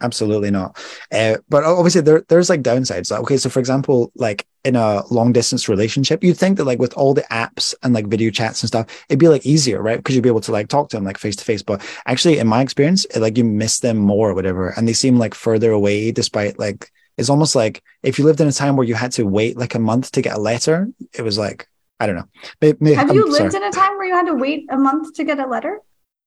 [0.00, 0.76] absolutely not.
[1.12, 3.10] Uh, but obviously, there there's like downsides.
[3.10, 6.94] okay, so for example, like in a long distance relationship, you'd think that like with
[6.94, 9.98] all the apps and like video chats and stuff, it'd be like easier, right?
[9.98, 11.62] Because you'd be able to like talk to them like face to face.
[11.62, 14.92] But actually, in my experience, it, like you miss them more or whatever, and they
[14.92, 18.76] seem like further away, despite like it's almost like if you lived in a time
[18.76, 21.68] where you had to wait like a month to get a letter, it was like
[22.00, 22.28] I don't know.
[22.60, 23.64] Maybe, have I'm you lived sorry.
[23.64, 25.80] in a time where you had to wait a month to get a letter?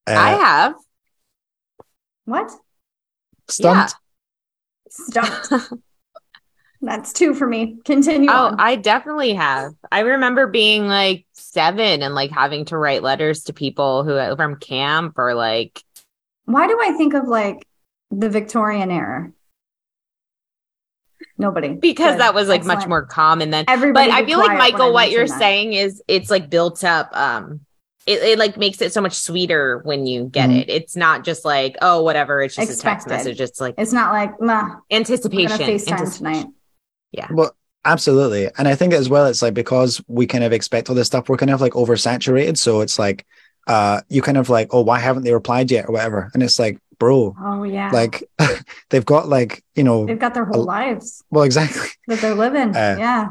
[0.05, 0.75] Uh, I have.
[2.25, 2.51] What?
[3.51, 3.93] Stumped.
[4.85, 4.89] Yeah.
[4.89, 5.73] Stumped.
[6.81, 7.77] That's two for me.
[7.85, 8.29] Continue.
[8.31, 8.59] Oh, on.
[8.59, 9.73] I definitely have.
[9.91, 14.55] I remember being like seven and like having to write letters to people who from
[14.55, 15.83] camp or like.
[16.45, 17.67] Why do I think of like
[18.09, 19.31] the Victorian era?
[21.37, 21.69] Nobody.
[21.73, 22.21] Because Good.
[22.21, 22.79] that was like Excellent.
[22.79, 24.09] much more common than everybody.
[24.09, 25.39] But I feel like Michael, what you're that.
[25.39, 27.61] saying is it's like built up um
[28.07, 30.59] it, it like makes it so much sweeter when you get mm-hmm.
[30.59, 30.69] it.
[30.69, 32.41] It's not just like, oh, whatever.
[32.41, 33.07] It's just Expected.
[33.07, 33.41] a text message.
[33.41, 35.57] It's like it's not like Ma, anticipation.
[35.57, 36.11] FaceTime anticipation.
[36.11, 36.45] tonight.
[37.11, 37.27] Yeah.
[37.31, 38.49] Well, absolutely.
[38.57, 41.29] And I think as well, it's like because we kind of expect all this stuff,
[41.29, 42.57] we're kind of like oversaturated.
[42.57, 43.25] So it's like
[43.67, 46.31] uh you kind of like, oh, why haven't they replied yet or whatever?
[46.33, 47.35] And it's like, bro.
[47.39, 47.91] Oh yeah.
[47.91, 48.23] Like
[48.89, 51.23] they've got like, you know they've got their whole a, lives.
[51.29, 51.87] Well, exactly.
[52.07, 52.75] That they're living.
[52.75, 53.27] Uh, yeah.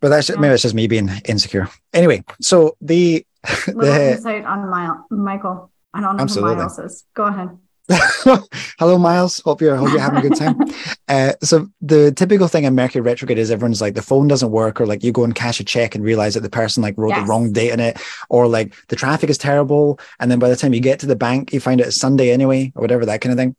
[0.00, 0.36] But that's yeah.
[0.36, 1.70] maybe it's just me being insecure.
[1.94, 3.24] Anyway, so the
[3.66, 5.70] Little the, insight on Miles, Michael.
[5.94, 6.54] I don't know absolutely.
[6.54, 7.04] who Miles is.
[7.14, 7.50] Go ahead.
[8.78, 9.40] Hello, Miles.
[9.40, 10.56] Hope you're hope you're having a good time.
[11.08, 14.80] uh, so the typical thing in Mercury retrograde is everyone's like the phone doesn't work,
[14.80, 17.10] or like you go and cash a check and realize that the person like wrote
[17.10, 17.20] yes.
[17.20, 20.56] the wrong date in it, or like the traffic is terrible, and then by the
[20.56, 23.20] time you get to the bank, you find it it's Sunday anyway, or whatever that
[23.20, 23.54] kind of thing.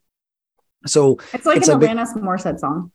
[0.85, 2.91] So it's like it's an Alanis Morissette song.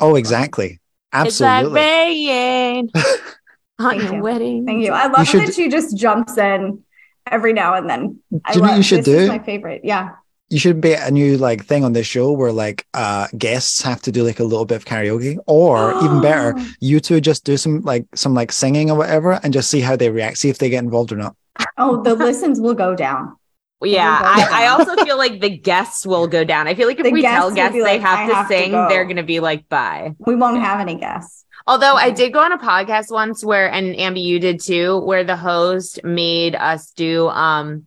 [0.00, 0.80] Oh, exactly.
[1.12, 1.80] Absolutely.
[1.80, 3.26] It's like rain.
[3.78, 4.66] on your wedding.
[4.66, 4.92] Thank you.
[4.92, 6.82] I love should, that she just jumps in
[7.30, 8.20] every now and then.
[8.30, 9.28] Do you know what you should do?
[9.28, 9.82] my favorite.
[9.84, 10.10] Yeah.
[10.48, 14.00] You should be a new like thing on this show where like uh guests have
[14.02, 17.56] to do like a little bit of karaoke, or even better, you two just do
[17.56, 20.58] some like some like singing or whatever, and just see how they react, see if
[20.58, 21.36] they get involved or not.
[21.76, 23.36] Oh, the listens will go down.
[23.82, 26.66] Yeah, I, I, also feel like the guests will go down.
[26.66, 28.86] I feel like if the we guests tell guests they like, have to sing, to
[28.88, 30.14] they're going to be like, bye.
[30.18, 31.44] We won't have any guests.
[31.68, 35.24] Although I did go on a podcast once where, and Ambi, you did too, where
[35.24, 37.86] the host made us do, um,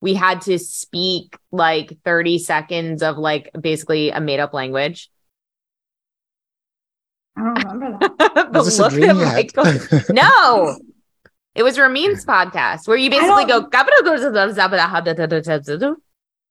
[0.00, 5.10] we had to speak like 30 seconds of like basically a made up language.
[7.36, 8.52] I don't remember that.
[8.52, 10.04] the look that Michael.
[10.14, 10.78] no,
[11.54, 13.62] it was Ramin's podcast where you basically go,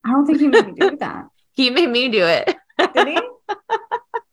[0.05, 1.25] I don't think he made me do that.
[1.53, 2.55] he made me do it.
[2.93, 3.19] Did he?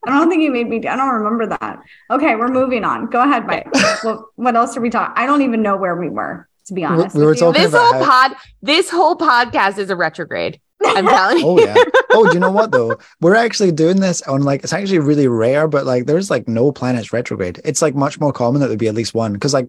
[0.07, 0.87] I don't think you made me.
[0.87, 1.81] I don't remember that.
[2.11, 3.07] Okay, we're moving on.
[3.07, 3.69] Go ahead, Mike.
[4.03, 5.13] what, what else did we talk?
[5.17, 6.49] I don't even know where we were.
[6.67, 8.37] To be honest, we, we were talking this whole how- pod.
[8.63, 10.61] This whole podcast is a retrograde.
[10.85, 11.45] I'm telling you.
[11.47, 11.75] Oh yeah.
[12.11, 12.99] Oh, do you know what though?
[13.21, 16.73] We're actually doing this on like it's actually really rare, but like there's like no
[16.73, 17.61] planets retrograde.
[17.65, 19.69] It's like much more common that there'd be at least one because like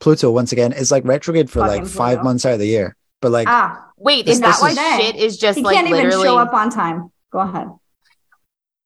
[0.00, 2.24] Pluto once again is like retrograde for Fucking like five Pluto.
[2.24, 2.96] months out of the year.
[3.20, 6.14] But like, ah, wait, is that why shit is just he like can't literally...
[6.14, 7.10] even show up on time?
[7.30, 7.68] Go ahead.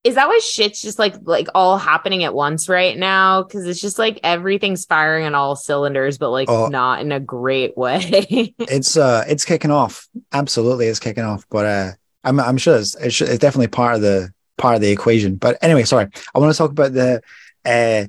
[0.04, 3.42] Is that why shit's just like like all happening at once right now?
[3.42, 7.20] Because it's just like everything's firing on all cylinders, but like oh, not in a
[7.20, 8.54] great way.
[8.58, 10.08] it's uh, it's kicking off.
[10.32, 11.44] Absolutely, it's kicking off.
[11.50, 11.90] But uh,
[12.22, 15.36] I'm I'm sure it's it's, it's definitely part of the part of the equation.
[15.36, 17.20] But anyway, sorry, I want to talk about the
[17.64, 18.06] uh,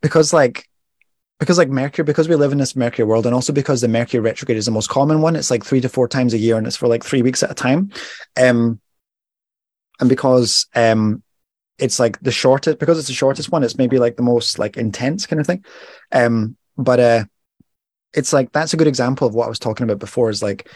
[0.00, 0.68] because like
[1.38, 4.20] because like Mercury, because we live in this Mercury world, and also because the Mercury
[4.20, 6.66] retrograde is the most common one, it's like three to four times a year, and
[6.66, 7.90] it's for like three weeks at a time.
[8.40, 8.80] Um,
[10.00, 11.22] and because um,
[11.78, 14.76] it's like the shortest, because it's the shortest one, it's maybe like the most like
[14.76, 15.64] intense kind of thing.
[16.12, 17.24] Um, but uh,
[18.12, 20.30] it's like that's a good example of what I was talking about before.
[20.30, 20.68] Is like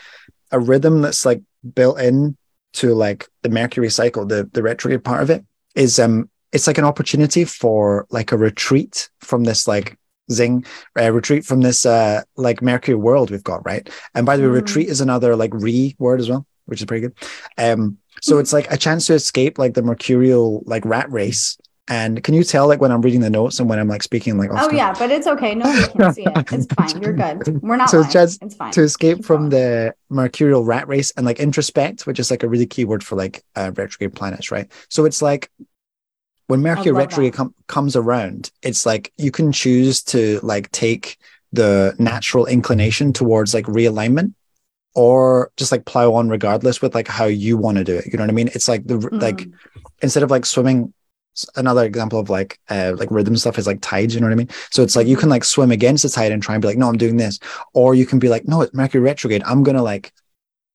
[0.51, 1.43] a rhythm that's like
[1.75, 2.37] built in
[2.75, 6.79] to like the Mercury cycle, the the retrograde part of it is um it's like
[6.79, 9.99] an opportunity for like a retreat from this like
[10.31, 10.65] zing
[10.99, 14.49] uh, retreat from this uh like mercury world we've got right and by the way
[14.49, 14.55] mm.
[14.55, 17.15] retreat is another like re word as well which is pretty good
[17.57, 21.57] um so it's like a chance to escape like the mercurial like rat race.
[21.91, 24.37] And can you tell like when I'm reading the notes and when I'm like speaking
[24.37, 25.55] like oh yeah but it's okay.
[25.55, 26.53] Nobody can see it.
[26.53, 27.03] It's fine.
[27.03, 27.63] You're good.
[27.63, 28.73] We're not so it's chance it's fine.
[28.73, 29.51] to escape Keep from going.
[29.51, 33.17] the mercurial rat race and like introspect which is like a really key word for
[33.17, 34.71] like uh, retrograde planets right?
[34.91, 35.51] So it's like
[36.49, 41.19] when Mercury retrograde com- comes around, it's like you can choose to like take
[41.53, 44.33] the natural inclination towards like realignment
[44.99, 48.07] or just like plow on regardless with like how you want to do it.
[48.07, 48.49] You know what I mean?
[48.49, 49.23] It's like the mm.
[49.23, 49.47] like
[50.03, 50.93] instead of like swimming
[51.55, 54.37] another example of like uh like rhythm stuff is like tides, you know what I
[54.37, 54.51] mean?
[54.73, 56.79] So it's like you can like swim against the tide and try and be like,
[56.79, 57.39] no, I'm doing this.
[57.75, 59.45] Or you can be like, no, it's Mercury retrograde.
[59.45, 60.13] I'm gonna like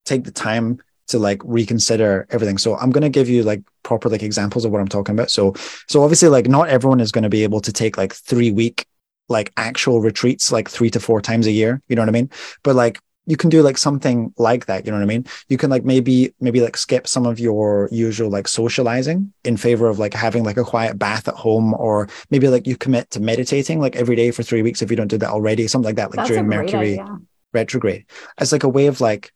[0.05, 2.57] take the time to like reconsider everything.
[2.57, 5.31] So I'm going to give you like proper like examples of what I'm talking about.
[5.31, 5.53] So
[5.89, 8.87] so obviously like not everyone is going to be able to take like 3 week
[9.27, 12.29] like actual retreats like 3 to 4 times a year, you know what I mean?
[12.63, 15.25] But like you can do like something like that, you know what I mean?
[15.47, 19.87] You can like maybe maybe like skip some of your usual like socializing in favor
[19.87, 23.19] of like having like a quiet bath at home or maybe like you commit to
[23.19, 25.95] meditating like every day for 3 weeks if you don't do that already, something like
[25.95, 27.19] that like That's during Mercury idea.
[27.53, 28.05] retrograde.
[28.37, 29.31] As like a way of like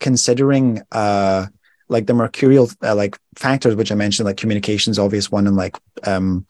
[0.00, 1.46] considering uh
[1.88, 5.76] like the mercurial uh, like factors which i mentioned like communications obvious one and like
[6.04, 6.46] um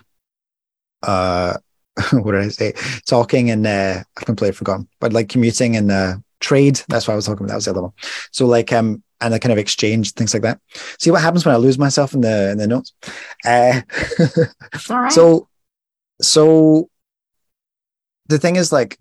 [1.05, 1.57] uh
[2.13, 2.73] what did i say
[3.07, 6.81] talking and uh i've completely forgotten but like commuting and uh trade.
[6.89, 7.49] That's what i was talking about.
[7.49, 7.93] That was the other one.
[8.33, 10.61] So like um and the kind of exchange things like that.
[10.99, 12.93] See what happens when i lose myself in the in the notes?
[13.45, 13.81] Uh
[14.91, 15.13] All right.
[15.13, 15.49] so
[16.21, 16.89] so
[18.29, 18.99] the thing is like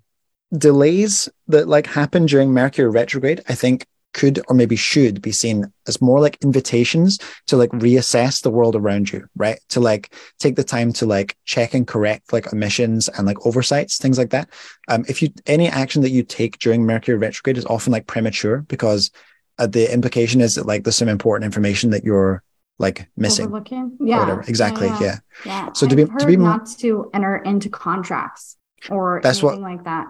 [0.58, 5.72] delays that like happen during mercury retrograde i think could or maybe should be seen
[5.88, 9.60] as more like invitations to like reassess the world around you, right?
[9.70, 13.98] To like take the time to like check and correct like omissions and like oversights,
[13.98, 14.50] things like that.
[14.88, 18.62] Um, if you any action that you take during Mercury retrograde is often like premature
[18.62, 19.12] because
[19.60, 22.44] uh, the implication is that like there's some important information that you're
[22.80, 23.46] like missing.
[23.46, 23.98] Overlooking?
[24.00, 24.42] Yeah.
[24.48, 24.88] Exactly.
[24.88, 25.00] Yeah.
[25.02, 25.20] Yeah.
[25.46, 25.74] yeah.
[25.74, 28.58] So to be to be not to enter into contracts
[28.90, 30.08] or that's anything what, like that.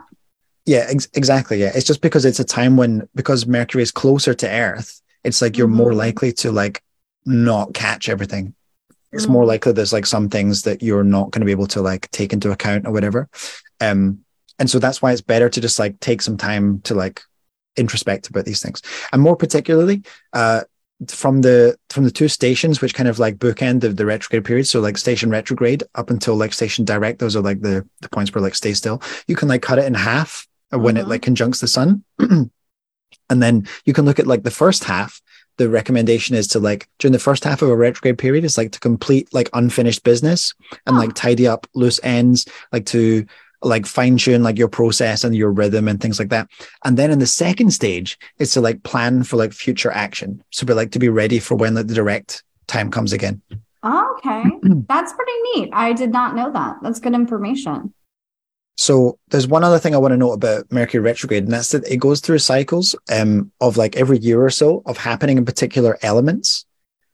[0.68, 1.62] Yeah, ex- exactly.
[1.62, 5.42] Yeah, it's just because it's a time when because Mercury is closer to Earth, it's
[5.42, 5.78] like you're mm-hmm.
[5.78, 6.84] more likely to like
[7.26, 8.54] not catch everything.
[9.14, 9.32] It's mm-hmm.
[9.32, 12.12] more likely there's like some things that you're not going to be able to like
[12.12, 13.30] take into account or whatever.
[13.80, 14.26] Um,
[14.60, 17.22] and so that's why it's better to just like take some time to like
[17.78, 18.82] introspect about these things,
[19.14, 20.04] and more particularly,
[20.34, 20.64] uh,
[21.08, 24.68] from the from the two stations which kind of like bookend the, the retrograde period
[24.68, 28.34] so like station retrograde up until like station direct those are like the the points
[28.34, 30.98] where like stay still you can like cut it in half when mm-hmm.
[30.98, 32.04] it like conjuncts the sun.
[32.20, 32.52] and
[33.30, 35.22] then you can look at like the first half.
[35.58, 38.72] The recommendation is to like during the first half of a retrograde period is like
[38.74, 40.54] to complete like unfinished business
[40.86, 41.00] and oh.
[41.00, 43.26] like tidy up loose ends, like to
[43.64, 46.48] like fine tune like your process and your rhythm and things like that.
[46.86, 50.44] And then in the second stage is to like plan for like future action.
[50.52, 53.42] So be like to be ready for when like, the direct time comes again.
[53.84, 54.44] okay.
[54.88, 55.70] That's pretty neat.
[55.74, 56.78] I did not know that.
[56.82, 57.94] That's good information.
[58.78, 61.88] So there's one other thing I want to note about Mercury retrograde, and that's that
[61.88, 65.98] it goes through cycles um, of like every year or so of happening in particular
[66.04, 66.67] elements.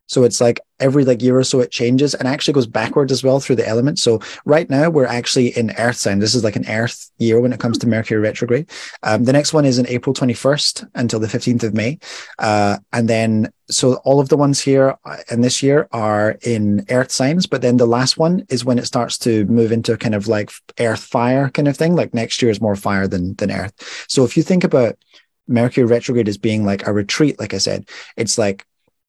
[0.07, 3.23] So it's like every like year or so it changes and actually goes backwards as
[3.23, 4.01] well through the elements.
[4.01, 6.19] So right now we're actually in Earth sign.
[6.19, 8.69] This is like an Earth year when it comes to Mercury retrograde.
[9.01, 11.99] Um, the next one is in April 21st until the 15th of May.
[12.37, 14.97] Uh, and then so all of the ones here
[15.31, 18.77] in uh, this year are in Earth signs, but then the last one is when
[18.77, 21.95] it starts to move into kind of like Earth fire kind of thing.
[21.95, 23.73] Like next year is more fire than than Earth.
[24.09, 24.97] So if you think about
[25.47, 27.89] Mercury retrograde as being like a retreat, like I said.
[28.15, 28.65] It's like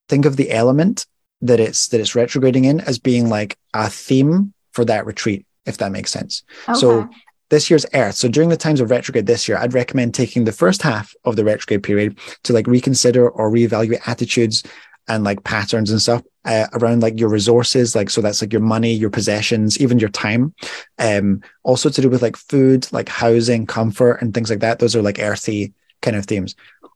[0.09, 1.07] think of the element
[1.41, 5.79] that it's that it's retrograding in as being like a theme for that retreat, if
[5.79, 6.43] that makes sense.
[6.69, 6.79] Okay.
[6.79, 7.09] So
[7.51, 8.17] this year's Earth.
[8.17, 11.37] So during the times of retrograde this year, I'd recommend taking the first half of
[11.37, 14.63] the retrograde period to like reconsider or reevaluate attitudes
[15.09, 18.63] and like patterns and stuff uh, around like your resources like so that's like your
[18.63, 20.55] money your possessions even your time
[20.99, 24.97] um also to do with like food like housing comfort and things like that those
[24.97, 26.55] are like earthy kind of themes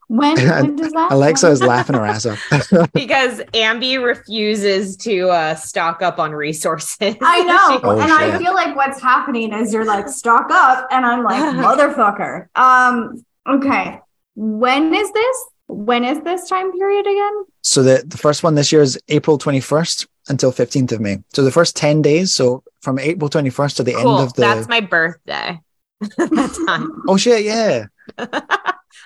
[0.09, 2.43] when, when does that Alexa is laughing her ass off
[2.95, 7.17] because Ambi refuses to uh, stock up on resources.
[7.21, 7.81] I know.
[7.85, 8.21] oh, and shit.
[8.21, 10.89] I feel like what's happening is you're like, stock up.
[10.91, 12.49] And I'm like, motherfucker.
[12.57, 14.01] Um, okay.
[14.35, 15.45] When is this?
[15.67, 17.45] When is this time period again?
[17.61, 21.19] So the, the first one this year is April 21st until 15th of May.
[21.35, 22.35] So the first 10 days.
[22.35, 24.19] So from April 21st to the cool.
[24.19, 24.41] end of the.
[24.41, 25.61] That's my birthday.
[26.01, 27.03] that time.
[27.07, 27.45] oh, shit.
[27.45, 27.87] Yeah.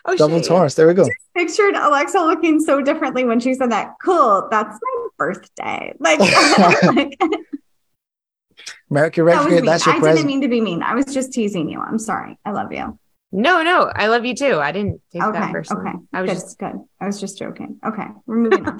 [0.05, 0.47] Oh, Double shit.
[0.47, 0.75] Taurus.
[0.75, 1.07] There we go.
[1.37, 3.95] pictured Alexa looking so differently when she said that.
[4.03, 4.49] Cool.
[4.51, 5.95] That's my birthday.
[5.99, 6.19] Like,
[6.95, 7.19] like
[8.91, 9.63] Mercury retrograde.
[9.63, 10.17] That that's your I present.
[10.19, 10.83] didn't mean to be mean.
[10.83, 11.81] I was just teasing you.
[11.81, 12.39] I'm sorry.
[12.45, 12.99] I love you.
[13.33, 14.61] No, no, I love you too.
[14.61, 15.89] I didn't take okay, that personally.
[15.89, 16.75] Okay, I was good, just good.
[17.01, 17.81] I was just joking.
[17.85, 18.79] Okay, we're moving on.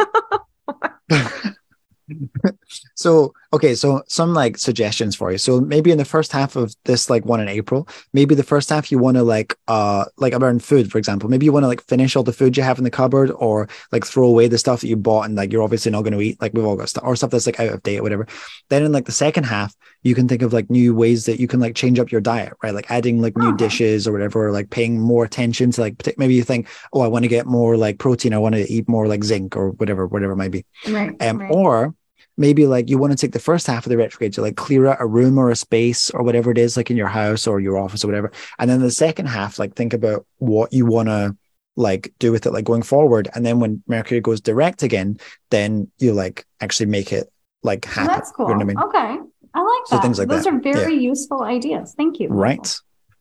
[2.95, 5.39] so okay so some like suggestions for you.
[5.39, 8.71] So maybe in the first half of this like one in april maybe the first
[8.71, 11.29] half you want to like uh like around food for example.
[11.29, 13.69] Maybe you want to like finish all the food you have in the cupboard or
[13.91, 16.21] like throw away the stuff that you bought and like you're obviously not going to
[16.21, 18.27] eat like we've all got stuff or stuff that's like out of date or whatever.
[18.69, 21.47] Then in like the second half you can think of like new ways that you
[21.47, 22.75] can like change up your diet right?
[22.75, 26.35] Like adding like new dishes or whatever or like paying more attention to like maybe
[26.35, 28.35] you think oh i want to get more like protein.
[28.35, 30.65] I want to eat more like zinc or whatever whatever it might be.
[30.89, 31.51] Right, um, right.
[31.51, 31.95] or
[32.37, 34.87] maybe like you want to take the first half of the retrograde to like clear
[34.87, 37.61] out a room or a space or whatever it is, like in your house or
[37.61, 38.33] your office or whatever.
[38.59, 41.37] And then the second half, like think about what you want to
[41.77, 43.29] like do with it, like going forward.
[43.35, 45.19] And then when Mercury goes direct again,
[45.51, 47.31] then you like actually make it
[47.63, 48.15] like oh, happen.
[48.15, 48.49] That's cool.
[48.49, 48.79] You know I mean?
[48.79, 49.19] Okay.
[49.55, 50.03] I like so that.
[50.03, 50.55] things like Those that.
[50.55, 51.01] are very yeah.
[51.01, 51.95] useful ideas.
[51.97, 52.29] Thank you.
[52.29, 52.75] Right.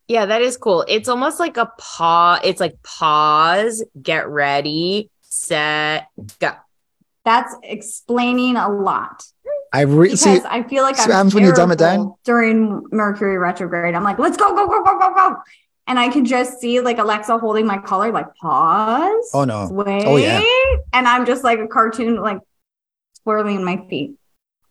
[0.07, 0.83] Yeah, that is cool.
[0.87, 2.41] It's almost like a pause.
[2.43, 6.07] It's like pause, get ready, set,
[6.39, 6.53] go.
[7.23, 9.23] That's explaining a lot.
[9.73, 13.37] I re- because see, I feel like I'm when you dumb it down during Mercury
[13.37, 13.95] retrograde.
[13.95, 15.35] I'm like, let's go, go, go, go, go, go.
[15.87, 19.29] And I can just see like Alexa holding my collar, like pause.
[19.33, 19.69] Oh no.
[19.71, 20.05] Wait.
[20.05, 20.41] Oh yeah.
[20.93, 22.39] And I'm just like a cartoon, like
[23.23, 24.15] swirling my feet.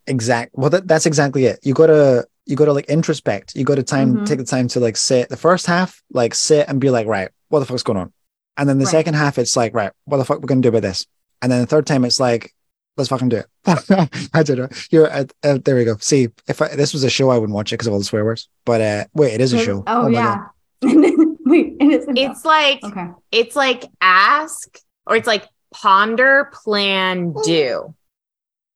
[0.07, 0.53] Exact.
[0.55, 1.61] Well, that, that's exactly it.
[1.63, 3.55] You gotta you gotta like introspect.
[3.55, 4.25] You gotta time mm-hmm.
[4.25, 5.29] take the time to like sit.
[5.29, 8.13] The first half, like sit and be like, right, what the fuck's going on?
[8.57, 8.91] And then the right.
[8.91, 11.07] second half, it's like, right, what the fuck we're gonna do about this?
[11.43, 12.55] And then the third time, it's like,
[12.97, 13.47] let's fucking do it.
[14.35, 14.69] I don't know.
[14.91, 15.97] You're at, uh, there we go.
[15.99, 18.05] See, if I, this was a show, I wouldn't watch it because of all the
[18.05, 18.49] swear words.
[18.65, 19.83] But uh, wait, it is a show.
[19.87, 20.47] Oh, oh yeah.
[20.83, 22.07] wait, it is.
[22.09, 23.09] It's like okay.
[23.33, 27.95] It's like ask or it's like ponder, plan, do.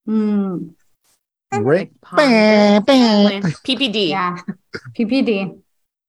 [0.06, 0.68] Hmm.
[1.52, 1.92] Right.
[2.04, 4.08] PPD.
[4.08, 4.38] Yeah.
[4.98, 5.58] PPD.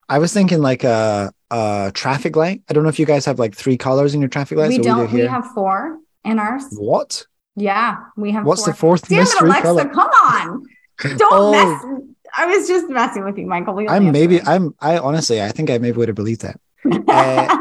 [0.09, 2.63] I was thinking like a, a traffic light.
[2.69, 4.77] I don't know if you guys have like three colors in your traffic lights.
[4.77, 5.11] We don't.
[5.11, 6.63] We have four in ours.
[6.71, 7.25] What?
[7.55, 8.45] Yeah, we have.
[8.45, 8.73] What's four.
[8.73, 9.89] the fourth Damn mystery Alexa, color?
[9.89, 10.63] Come on,
[11.17, 11.51] don't oh.
[11.51, 12.01] mess.
[12.37, 13.79] I was just messing with you, Michael.
[13.89, 14.41] I'm maybe.
[14.41, 14.75] I'm.
[14.81, 16.59] I honestly, I think I maybe would have believed that.
[17.07, 17.57] uh,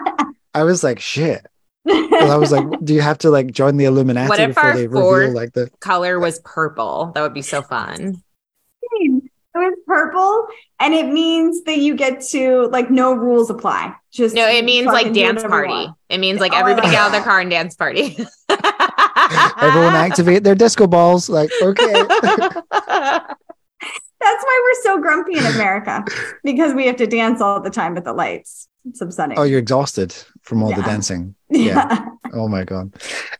[0.53, 1.47] I was like, shit.
[1.87, 4.77] I was like, do you have to like join the Illuminati what if before our
[4.77, 7.13] they reveal like the color was purple?
[7.15, 8.23] That would be so fun.
[9.85, 10.47] It was purple,
[10.81, 13.95] and it means that you get to like no rules apply.
[14.13, 15.89] Just no, it means like dance party.
[16.09, 18.17] It means like everybody get out of their car and dance party.
[18.49, 21.29] Everyone activate their disco balls.
[21.29, 21.93] Like, okay.
[24.21, 26.05] That's why we're so grumpy in America
[26.43, 29.39] because we have to dance all the time at the lights subsiding.
[29.39, 30.77] Oh, you're exhausted from all yeah.
[30.77, 31.35] the dancing.
[31.51, 32.07] Yeah.
[32.33, 32.93] oh my god.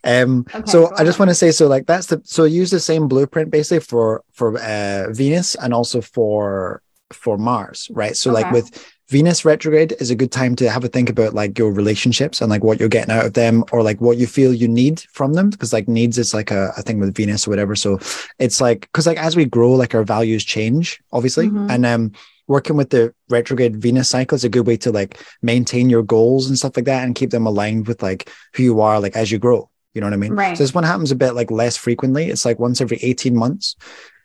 [0.05, 0.45] Um.
[0.55, 3.09] Okay, so I just want to say, so like that's the so use the same
[3.09, 6.81] blueprint basically for for uh, Venus and also for
[7.11, 8.15] for Mars, right?
[8.15, 8.43] So okay.
[8.43, 11.71] like with Venus retrograde is a good time to have a think about like your
[11.71, 14.67] relationships and like what you're getting out of them or like what you feel you
[14.67, 15.51] need from them.
[15.51, 17.75] Because like needs is like a, a thing with Venus or whatever.
[17.75, 17.99] So
[18.39, 21.47] it's like, because like as we grow, like our values change, obviously.
[21.47, 21.69] Mm-hmm.
[21.69, 22.11] And um,
[22.47, 26.47] working with the retrograde Venus cycle is a good way to like maintain your goals
[26.47, 29.31] and stuff like that and keep them aligned with like who you are, like as
[29.31, 29.69] you grow.
[29.93, 30.33] You know what I mean?
[30.33, 30.57] Right.
[30.57, 32.25] So this one happens a bit like less frequently.
[32.25, 33.75] It's like once every 18 months.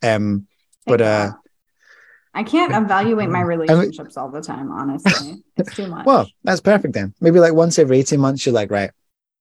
[0.03, 0.49] Um,
[0.85, 1.31] but uh,
[2.35, 5.43] I can't evaluate my relationships all the time, honestly.
[5.57, 6.07] It's too much.
[6.07, 7.15] Well, that's perfect then.
[7.21, 8.91] Maybe like once every 18 months, you're like, right,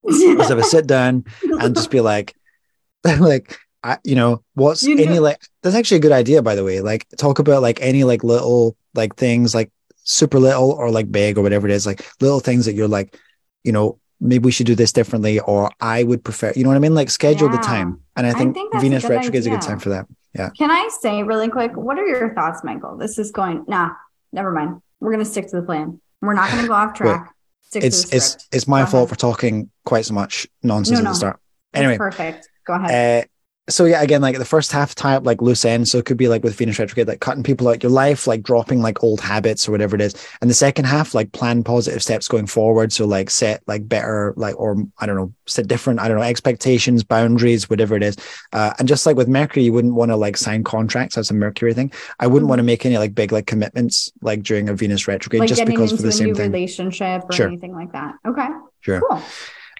[0.03, 2.35] let's have a sit down and just be like,
[3.03, 6.63] like, I, you know, what's you any like, that's actually a good idea, by the
[6.63, 6.81] way.
[6.81, 9.71] Like, talk about like any like little like things, like
[10.03, 13.17] super little or like big or whatever it is, like little things that you're like,
[13.63, 16.75] you know, maybe we should do this differently, or I would prefer, you know what
[16.75, 16.95] I mean?
[16.95, 17.57] Like schedule yeah.
[17.57, 18.01] the time.
[18.15, 20.07] And I think, I think Venus retrograde is a good time for that.
[20.35, 20.49] Yeah.
[20.57, 22.97] Can I say really quick, what are your thoughts, Michael?
[22.97, 23.91] This is going, nah,
[24.33, 24.81] never mind.
[24.99, 26.01] We're going to stick to the plan.
[26.21, 27.33] We're not going to go off track.
[27.73, 29.09] it's it's it's my go fault ahead.
[29.09, 31.09] for talking quite so much nonsense no, no.
[31.09, 31.39] at the start.
[31.73, 32.49] Anyway, perfect.
[32.65, 33.23] Go ahead.
[33.23, 33.27] Uh,
[33.69, 35.91] so yeah, again, like the first half tie up like loose ends.
[35.91, 38.43] So it could be like with Venus retrograde, like cutting people out your life, like
[38.43, 40.15] dropping like old habits or whatever it is.
[40.41, 42.91] And the second half, like plan positive steps going forward.
[42.91, 46.23] So like set like better, like or I don't know, set different, I don't know,
[46.23, 48.17] expectations, boundaries, whatever it is.
[48.51, 51.15] Uh, and just like with Mercury, you wouldn't want to like sign contracts.
[51.15, 51.91] That's a Mercury thing.
[52.19, 52.49] I wouldn't mm-hmm.
[52.49, 55.65] want to make any like big like commitments like during a Venus retrograde, like just
[55.65, 56.51] because for the same thing.
[56.51, 57.47] Relationship or sure.
[57.47, 58.15] anything like that.
[58.25, 58.47] Okay.
[58.81, 59.01] Sure.
[59.09, 59.21] Cool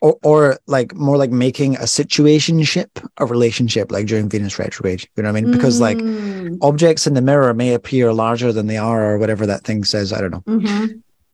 [0.01, 2.87] or, or like more like making a situationship
[3.17, 5.81] a relationship like during venus retrograde you know what i mean because mm.
[5.81, 9.83] like objects in the mirror may appear larger than they are or whatever that thing
[9.83, 10.85] says i don't know mm-hmm.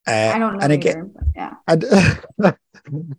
[0.07, 1.53] uh, i don't know and again yeah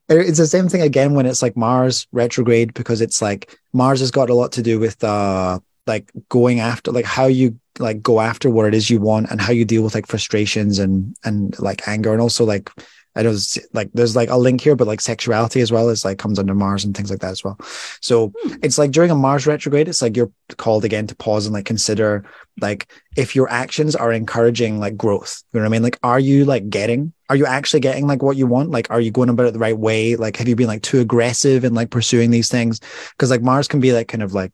[0.08, 4.10] it's the same thing again when it's like mars retrograde because it's like mars has
[4.10, 8.20] got a lot to do with uh like going after like how you like go
[8.20, 11.58] after what it is you want and how you deal with like frustrations and and
[11.60, 12.70] like anger and also like
[13.16, 13.34] I know
[13.72, 16.54] like there's like a link here, but like sexuality as well as like comes under
[16.54, 17.58] Mars and things like that as well.
[18.02, 18.54] So hmm.
[18.62, 21.64] it's like during a Mars retrograde, it's like you're called again to pause and like
[21.64, 22.24] consider
[22.60, 25.42] like if your actions are encouraging like growth.
[25.52, 25.82] You know what I mean?
[25.82, 27.14] Like, are you like getting?
[27.30, 28.70] Are you actually getting like what you want?
[28.70, 30.16] Like, are you going about it the right way?
[30.16, 32.80] Like, have you been like too aggressive in like pursuing these things?
[33.12, 34.52] Because like Mars can be like kind of like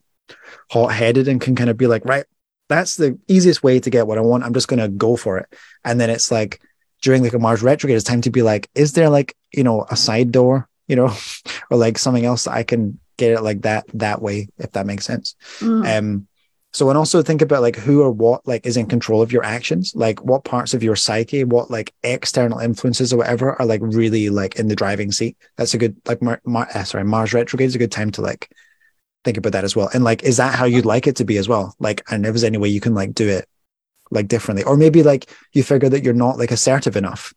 [0.70, 2.24] hot headed and can kind of be like, right,
[2.68, 4.44] that's the easiest way to get what I want.
[4.44, 5.52] I'm just gonna go for it.
[5.84, 6.60] And then it's like
[7.02, 9.84] during like a Mars retrograde, it's time to be like, is there like, you know,
[9.90, 11.14] a side door, you know,
[11.70, 14.86] or like something else that I can get it like that, that way, if that
[14.86, 15.36] makes sense.
[15.58, 15.98] Mm.
[15.98, 16.28] Um,
[16.72, 19.44] so and also think about like who or what like is in control of your
[19.44, 23.82] actions, like what parts of your psyche, what like external influences or whatever are like
[23.82, 25.36] really like in the driving seat.
[25.56, 28.22] That's a good like Mar-, Mar- uh, sorry Mars retrograde is a good time to
[28.22, 28.50] like
[29.22, 29.90] think about that as well.
[29.92, 31.76] And like, is that how you'd like it to be as well?
[31.78, 33.46] Like, and if there's any way you can like do it
[34.12, 34.64] like differently.
[34.64, 37.34] Or maybe like you figure that you're not like assertive enough.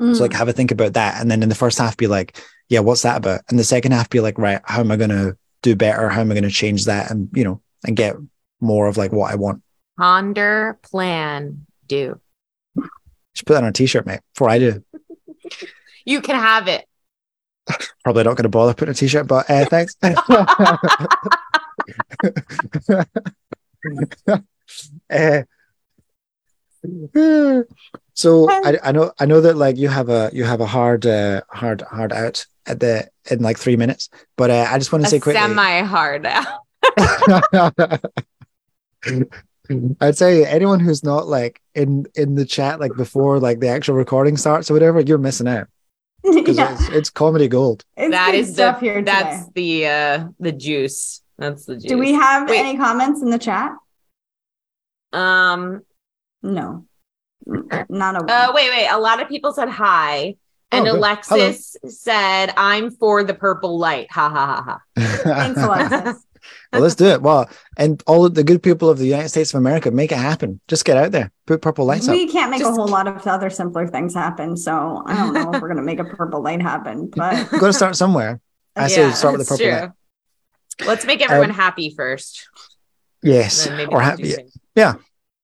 [0.00, 0.16] Mm.
[0.16, 1.20] so like have a think about that.
[1.20, 3.42] And then in the first half be like yeah what's that about?
[3.48, 6.08] And the second half be like right how am i going to do better?
[6.08, 8.16] How am i going to change that and you know and get
[8.60, 9.62] more of like what i want?
[9.98, 12.18] Ponder plan do.
[13.34, 14.82] Just put that on a t-shirt mate before i do.
[16.04, 16.86] You can have it.
[18.04, 19.96] Probably not going to bother putting a t-shirt but uh, thanks.
[25.10, 25.42] Uh,
[28.14, 31.06] so I, I know I know that like you have a you have a hard
[31.06, 35.04] uh, hard hard out at the in like three minutes, but uh, I just want
[35.04, 36.60] to say quickly semi hard out.
[40.00, 43.94] I'd say anyone who's not like in in the chat like before like the actual
[43.94, 45.68] recording starts or whatever, you're missing out
[46.22, 46.72] because yeah.
[46.72, 47.84] it's, it's, comedy gold.
[47.96, 49.02] It's that is stuff the, here.
[49.02, 51.22] That's the uh the juice.
[51.38, 51.84] That's the juice.
[51.84, 52.58] Do we have Wait.
[52.58, 53.72] any comments in the chat?
[55.12, 55.82] Um,
[56.42, 56.86] no,
[57.46, 58.24] not a.
[58.24, 58.88] Uh, wait, wait.
[58.88, 60.36] A lot of people said hi,
[60.72, 61.90] and oh, Alexis Hello.
[61.90, 64.80] said, "I'm for the purple light." Ha ha ha ha.
[65.22, 66.24] Thanks, Alexis.
[66.72, 67.22] well, let's do it.
[67.22, 70.60] Well, and all the good people of the United States of America, make it happen.
[70.68, 72.28] Just get out there, put purple lights we up.
[72.28, 72.72] We can't make Just...
[72.72, 74.56] a whole lot of other simpler things happen.
[74.56, 77.58] So I don't know if we're going to make a purple light happen, but we
[77.58, 78.40] got to start somewhere.
[78.76, 79.80] I yeah, say start with the purple true.
[79.80, 79.90] light.
[80.86, 82.48] Let's make everyone um, happy first.
[83.22, 84.34] Yes, or happy.
[84.74, 84.94] Yeah,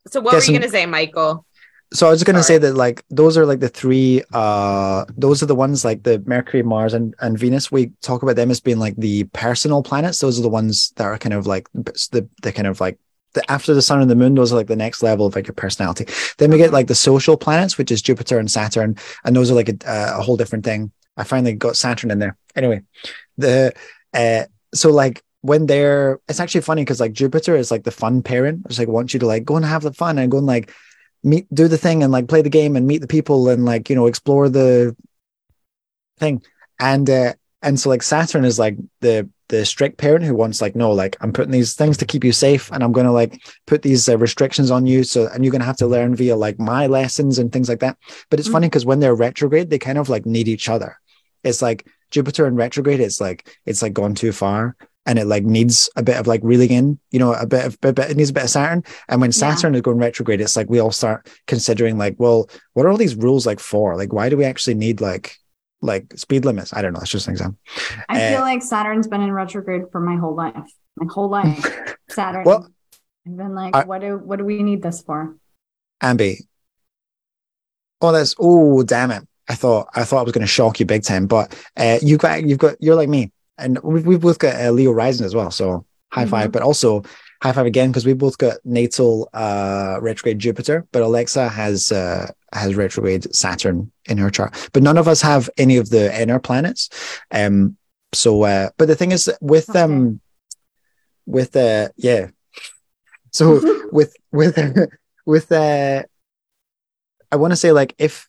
[0.08, 1.44] so what were you going to say, Michael?
[1.92, 5.40] So I was going to say that like those are like the three uh those
[5.42, 8.60] are the ones like the Mercury, Mars and and Venus we talk about them as
[8.60, 10.18] being like the personal planets.
[10.18, 12.98] Those are the ones that are kind of like the the kind of like
[13.34, 15.46] the, after the sun and the moon, those are like the next level of like
[15.46, 16.06] your personality.
[16.38, 19.54] Then we get like the social planets, which is Jupiter and Saturn, and those are
[19.54, 20.90] like a, a whole different thing.
[21.16, 22.36] I finally got Saturn in there.
[22.56, 22.82] Anyway,
[23.38, 23.72] the
[24.12, 24.44] uh,
[24.74, 28.66] so like when they're it's actually funny because like Jupiter is like the fun parent.
[28.66, 30.72] It's like wants you to like go and have the fun and go and like
[31.22, 33.88] meet do the thing and like play the game and meet the people and like
[33.88, 34.96] you know explore the
[36.18, 36.42] thing.
[36.78, 40.74] And uh and so like Saturn is like the the strict parent who wants like
[40.74, 43.40] no like I'm putting these things to keep you safe and I'm going to like
[43.66, 46.36] put these uh, restrictions on you so and you're going to have to learn via
[46.36, 47.96] like my lessons and things like that.
[48.28, 48.54] But it's mm-hmm.
[48.54, 50.98] funny because when they're retrograde they kind of like need each other.
[51.44, 54.76] It's like Jupiter in retrograde it's like it's like gone too far
[55.06, 57.78] and it like needs a bit of like reeling in, you know, a bit of
[57.82, 58.84] a bit, it needs a bit of Saturn.
[59.08, 59.78] And when Saturn yeah.
[59.78, 63.14] is going retrograde, it's like we all start considering like, well, what are all these
[63.14, 63.96] rules like for?
[63.96, 65.36] Like, why do we actually need like
[65.80, 66.74] like speed limits?
[66.74, 67.00] I don't know.
[67.00, 67.58] It's just an example.
[68.08, 70.70] I uh, feel like Saturn's been in retrograde for my whole life.
[70.96, 71.96] My whole life.
[72.10, 72.44] Saturn.
[72.44, 72.68] well,
[73.26, 75.36] I've been like, I, what do what do we need this for?
[76.02, 76.38] Ambi.
[78.00, 79.22] Oh, that's oh damn it.
[79.48, 82.16] I thought I thought I was going to shock you big time, but uh, you
[82.16, 85.34] got you've got you're like me, and we've, we've both got uh, Leo rising as
[85.34, 85.50] well.
[85.50, 86.30] So high mm-hmm.
[86.30, 87.02] five, but also
[87.42, 92.30] high five again because we both got natal uh, retrograde Jupiter, but Alexa has uh,
[92.52, 96.38] has retrograde Saturn in her chart, but none of us have any of the inner
[96.38, 96.88] planets.
[97.30, 97.76] Um,
[98.12, 99.80] so, uh, but the thing is with okay.
[99.80, 100.20] um,
[101.26, 102.28] with uh, yeah,
[103.32, 103.60] so
[103.92, 104.58] with with
[105.26, 106.02] with uh,
[107.32, 108.28] I want to say like if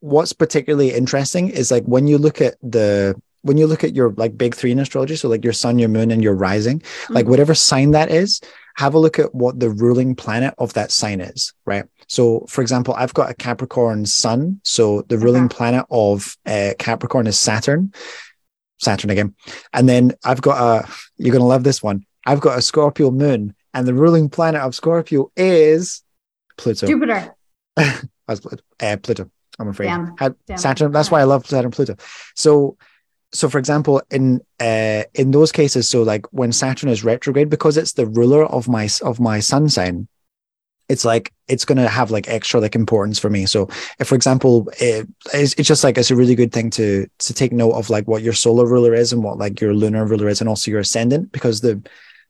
[0.00, 4.12] what's particularly interesting is like when you look at the when you look at your
[4.16, 7.14] like big three in astrology, so like your sun, your moon, and your rising, mm-hmm.
[7.14, 8.40] like whatever sign that is,
[8.76, 11.84] have a look at what the ruling planet of that sign is, right?
[12.08, 14.60] So, for example, I've got a Capricorn sun.
[14.64, 15.56] So the ruling uh-huh.
[15.56, 17.92] planet of uh, Capricorn is Saturn,
[18.78, 19.34] Saturn again.
[19.72, 22.06] And then I've got a, you're going to love this one.
[22.26, 26.02] I've got a Scorpio moon, and the ruling planet of Scorpio is
[26.56, 26.86] Pluto.
[26.86, 27.34] Jupiter.
[27.76, 27.96] uh,
[29.02, 29.30] Pluto.
[29.58, 29.86] I'm afraid.
[29.86, 30.14] Damn.
[30.46, 30.58] Damn.
[30.58, 30.92] Saturn.
[30.92, 31.96] That's why I love Saturn Pluto.
[32.36, 32.76] So
[33.32, 37.76] so for example in uh, in those cases so like when saturn is retrograde because
[37.76, 40.08] it's the ruler of my of my sun sign
[40.92, 43.46] it's like it's going to have like extra like importance for me.
[43.46, 43.68] So
[43.98, 47.34] if for example it, it's, it's just like it's a really good thing to to
[47.34, 50.28] take note of like what your solar ruler is and what like your lunar ruler
[50.28, 51.82] is and also your ascendant because the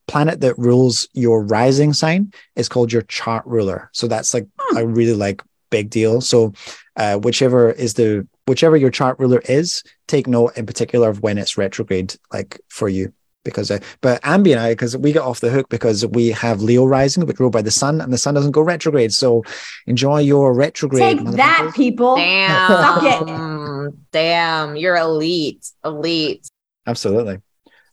[0.06, 3.90] planet that rules your rising sign is called your chart ruler.
[3.92, 4.76] So that's like hmm.
[4.76, 6.20] a really like big deal.
[6.20, 6.52] So
[6.96, 11.38] uh, whichever is the whichever your chart ruler is, take note in particular of when
[11.38, 13.12] it's retrograde, like for you.
[13.44, 16.62] Because, uh, but Ambi and I, because we get off the hook because we have
[16.62, 19.12] Leo rising, which ruled by the sun, and the sun doesn't go retrograde.
[19.12, 19.42] So
[19.88, 21.18] enjoy your retrograde.
[21.18, 22.14] Take that, people.
[22.14, 23.98] Damn.
[24.12, 24.76] Damn.
[24.76, 25.66] You're elite.
[25.84, 26.48] Elite.
[26.86, 27.38] Absolutely.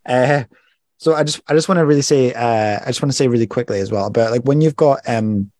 [0.05, 0.43] Uh,
[0.99, 3.27] so I just I just want to really say uh, I just want to say
[3.27, 5.51] really quickly as well about like when you've got um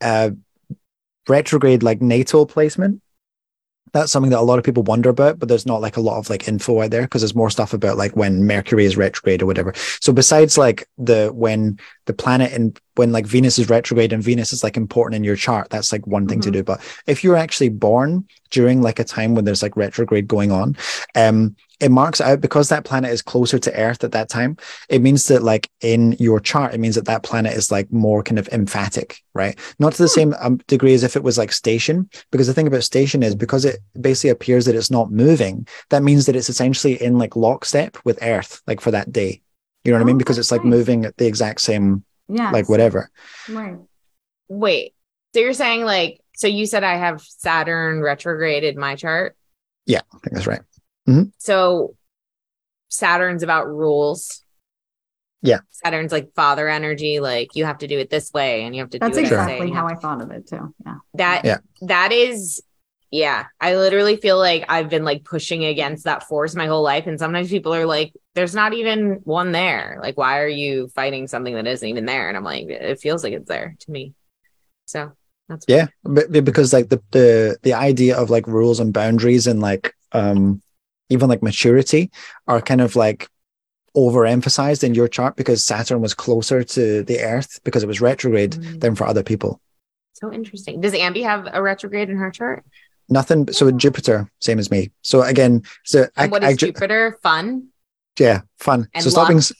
[0.00, 0.30] uh
[1.28, 3.02] retrograde like natal placement
[3.92, 6.18] that's something that a lot of people wonder about, but there's not like a lot
[6.18, 9.42] of like info out there because there's more stuff about like when Mercury is retrograde
[9.42, 9.72] or whatever.
[10.00, 14.52] So besides like the when the planet and when like Venus is retrograde and Venus
[14.52, 16.52] is like important in your chart, that's like one thing mm-hmm.
[16.52, 16.62] to do.
[16.62, 20.76] But if you're actually born during like a time when there's like retrograde going on,
[21.14, 24.56] um, it marks out because that planet is closer to Earth at that time.
[24.88, 28.22] It means that, like in your chart, it means that that planet is like more
[28.22, 29.58] kind of emphatic, right?
[29.78, 30.14] Not to the hmm.
[30.14, 33.34] same um, degree as if it was like station, because the thing about station is
[33.34, 35.68] because it basically appears that it's not moving.
[35.90, 39.42] That means that it's essentially in like lockstep with Earth, like for that day.
[39.84, 40.18] You know what oh, I mean?
[40.18, 43.10] Because it's like moving at the exact same, yeah, like whatever.
[43.48, 43.76] Right.
[44.48, 44.94] Wait.
[45.34, 49.36] So you're saying like, so you said I have Saturn retrograded my chart?
[49.86, 50.60] Yeah, I think that's right.
[51.08, 51.30] Mm-hmm.
[51.38, 51.96] So
[52.88, 54.42] Saturn's about rules.
[55.40, 55.60] Yeah.
[55.70, 58.90] Saturn's like father energy, like you have to do it this way and you have
[58.90, 59.30] to That's do it.
[59.30, 60.74] That's exactly how I thought of it too.
[60.84, 60.96] Yeah.
[61.14, 61.58] That yeah.
[61.82, 62.62] that is
[63.10, 63.46] yeah.
[63.58, 67.06] I literally feel like I've been like pushing against that force my whole life.
[67.06, 70.00] And sometimes people are like, there's not even one there.
[70.02, 72.28] Like, why are you fighting something that isn't even there?
[72.28, 74.12] And I'm like, it feels like it's there to me.
[74.84, 75.12] So
[75.48, 79.94] that's yeah, because like the the the idea of like rules and boundaries and like
[80.12, 80.60] um
[81.08, 82.10] even like maturity
[82.48, 83.28] are kind of like
[83.96, 88.52] overemphasized in your chart because Saturn was closer to the Earth because it was retrograde
[88.52, 88.80] mm.
[88.80, 89.60] than for other people.
[90.14, 90.80] So interesting.
[90.80, 92.64] Does Ambi have a retrograde in her chart?
[93.08, 93.50] Nothing.
[93.52, 94.90] So Jupiter, same as me.
[95.02, 97.18] So again, so I, what is I, Jupiter?
[97.22, 97.68] Fun.
[98.18, 98.88] Yeah, fun.
[98.94, 99.40] And so stopping.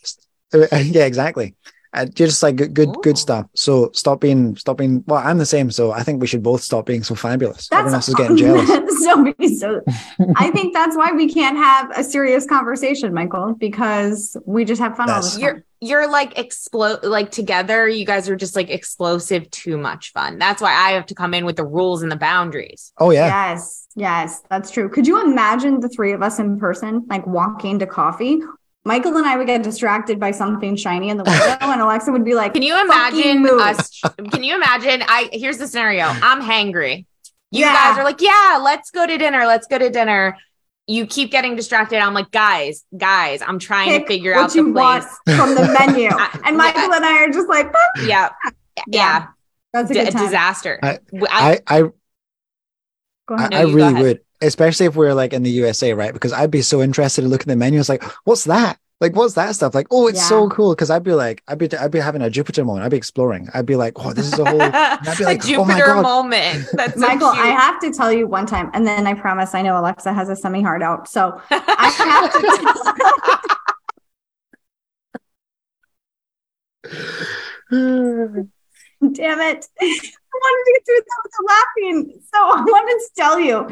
[0.52, 1.56] Yeah, exactly
[1.96, 3.46] uh, just like good good, good stuff.
[3.54, 6.62] So stop being stop being well i'm the same so i think we should both
[6.62, 7.68] stop being so fabulous.
[7.68, 8.70] That's, everyone else is getting jealous.
[8.96, 9.82] So, so
[10.36, 14.96] i think that's why we can't have a serious conversation michael because we just have
[14.96, 15.54] fun that's, all the time.
[15.54, 20.38] you're you're like explode like together you guys are just like explosive too much fun.
[20.38, 22.92] That's why i have to come in with the rules and the boundaries.
[22.98, 23.26] Oh yeah.
[23.26, 24.88] Yes yes that's true.
[24.88, 28.40] Could you imagine the three of us in person like walking to coffee
[28.86, 32.24] Michael and I would get distracted by something shiny in the window, and Alexa would
[32.24, 34.00] be like, "Can you imagine us?
[34.32, 35.02] Can you imagine?
[35.06, 36.04] I here's the scenario.
[36.04, 37.04] I'm hangry.
[37.50, 37.72] You yeah.
[37.72, 39.46] guys are like, yeah, let's go to dinner.
[39.46, 40.36] Let's go to dinner.
[40.86, 41.98] You keep getting distracted.
[41.98, 46.08] I'm like, guys, guys, I'm trying Pick to figure out the place from the menu.
[46.44, 47.72] and Michael and I are just like,
[48.04, 48.30] yeah,
[48.76, 49.26] yeah, yeah.
[49.72, 50.78] That's a D- disaster.
[50.82, 51.82] I, I, I,
[53.28, 56.12] I, I really would especially if we're like in the USA, right?
[56.12, 57.80] Because I'd be so interested in looking at the menu.
[57.80, 58.78] It's like, what's that?
[58.98, 59.74] Like, what's that stuff?
[59.74, 60.28] Like, oh, it's yeah.
[60.28, 60.74] so cool.
[60.74, 62.86] Cause I'd be like, I'd be, I'd be having a Jupiter moment.
[62.86, 63.48] I'd be exploring.
[63.52, 66.02] I'd be like, oh, this is a whole, I'd be like, oh a Jupiter oh
[66.02, 66.66] moment.
[66.72, 69.78] That's Michael, I have to tell you one time, and then I promise I know
[69.78, 71.08] Alexa has a semi hard out.
[71.08, 72.32] So I have
[78.30, 78.46] to.
[79.12, 79.66] Damn it.
[79.80, 82.20] I wanted to get through that without laughing.
[82.32, 83.68] So I wanted to tell you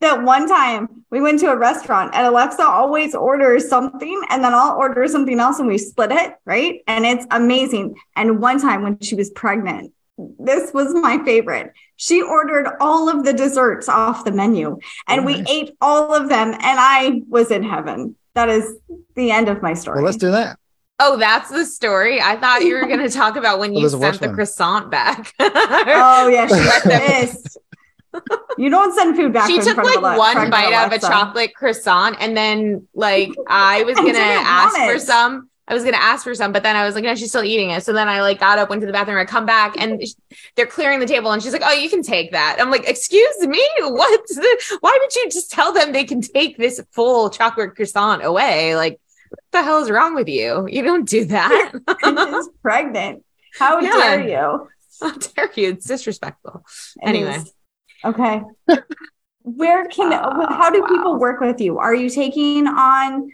[0.00, 4.52] that one time we went to a restaurant and Alexa always orders something and then
[4.52, 6.82] I'll order something else and we split it, right?
[6.86, 7.96] And it's amazing.
[8.14, 9.92] And one time when she was pregnant,
[10.38, 11.72] this was my favorite.
[11.96, 14.78] She ordered all of the desserts off the menu
[15.08, 18.16] and oh, we ate all of them and I was in heaven.
[18.34, 18.76] That is
[19.14, 19.96] the end of my story.
[19.96, 20.58] Well, let's do that.
[20.98, 22.20] Oh, that's the story.
[22.22, 24.34] I thought you were going to talk about when oh, you sent the one.
[24.34, 25.34] croissant back.
[25.38, 26.46] oh yeah,
[27.26, 27.48] she
[28.58, 29.48] you don't send food back.
[29.48, 33.96] She took like one bite out of a chocolate croissant, and then like I was
[33.96, 35.50] gonna ask for some.
[35.68, 37.70] I was gonna ask for some, but then I was like, no, she's still eating
[37.70, 37.82] it.
[37.82, 40.00] So then I like got up, went to the bathroom, I come back, and
[40.54, 42.58] they're clearing the table, and she's like, oh, you can take that.
[42.60, 44.20] I'm like, excuse me, what?
[44.80, 48.76] Why would you just tell them they can take this full chocolate croissant away?
[48.76, 50.68] Like, what the hell is wrong with you?
[50.70, 51.72] You don't do that.
[52.04, 53.24] She's pregnant.
[53.58, 53.90] How yeah.
[53.90, 54.68] dare you?
[55.00, 55.70] How dare you?
[55.70, 56.64] It's disrespectful.
[57.02, 57.36] It anyway.
[57.36, 57.52] Is.
[58.04, 58.42] Okay.
[59.42, 60.88] Where can uh, how do wow.
[60.88, 61.78] people work with you?
[61.78, 63.30] Are you taking on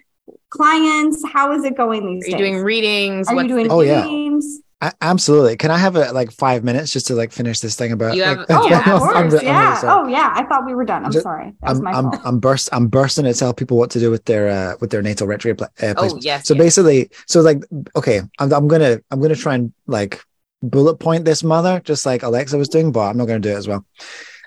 [0.51, 1.25] clients?
[1.33, 2.33] How is it going these Are days?
[2.33, 3.29] you doing readings?
[3.29, 4.45] Are What's you doing the- oh, readings?
[4.47, 4.61] Yeah.
[4.83, 5.57] I, absolutely.
[5.57, 8.19] Can I have a, like five minutes just to like finish this thing about?
[8.19, 9.15] Have, like, oh, yeah, of course.
[9.15, 9.27] I'm.
[9.27, 10.33] I'm oh, yeah.
[10.35, 11.05] I thought we were done.
[11.05, 11.53] I'm just, sorry.
[11.63, 12.69] I'm, I'm, I'm, burst.
[12.73, 15.63] I'm bursting to tell people what to do with their uh, with their natal retrograde
[15.63, 16.49] uh, Oh yes.
[16.49, 16.65] So yes.
[16.65, 17.63] basically, so like,
[17.95, 20.21] okay, I'm, I'm gonna I'm gonna try and like
[20.65, 23.57] bullet point this mother, just like Alexa was doing, but I'm not gonna do it
[23.57, 23.87] as well.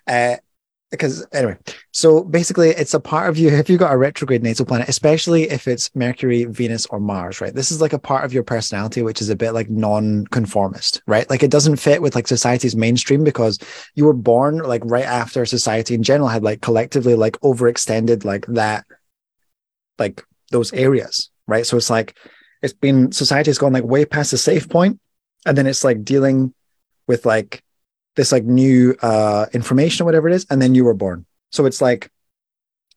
[0.08, 0.36] Uh,
[0.92, 1.58] because anyway,
[1.92, 5.50] so basically it's a part of you if you've got a retrograde natal planet, especially
[5.50, 7.54] if it's Mercury, Venus, or Mars, right?
[7.54, 11.30] This is like a part of your personality which is a bit like non-conformist, right?
[11.30, 13.60] Like it doesn't fit with like society's mainstream because
[13.96, 18.46] you were born like right after society in general had like collectively like overextended like
[18.48, 18.86] that,
[20.00, 21.66] like those areas, right?
[21.66, 22.16] So it's like
[22.62, 25.00] it's been society has gone like way past the safe point,
[25.46, 26.54] and then it's like dealing
[27.08, 27.64] with like
[28.16, 31.26] this like new uh information or whatever it is and then you were born.
[31.52, 32.10] So it's like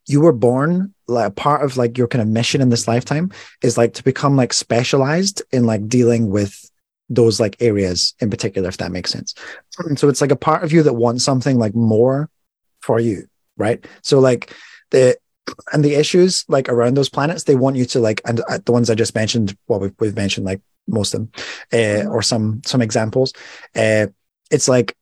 [0.07, 3.31] you were born like a part of like your kind of mission in this lifetime
[3.61, 6.69] is like to become like specialized in like dealing with
[7.09, 9.33] those like areas in particular if that makes sense.
[9.79, 12.29] And so it's like a part of you that wants something like more
[12.81, 13.27] for you
[13.59, 13.85] right?
[14.01, 14.55] So like
[14.89, 15.15] the
[15.73, 18.71] and the issues like around those planets they want you to like and uh, the
[18.71, 21.31] ones i just mentioned well we've, we've mentioned like most of them
[21.73, 23.33] uh, or some some examples
[23.75, 24.05] uh,
[24.51, 24.95] it's like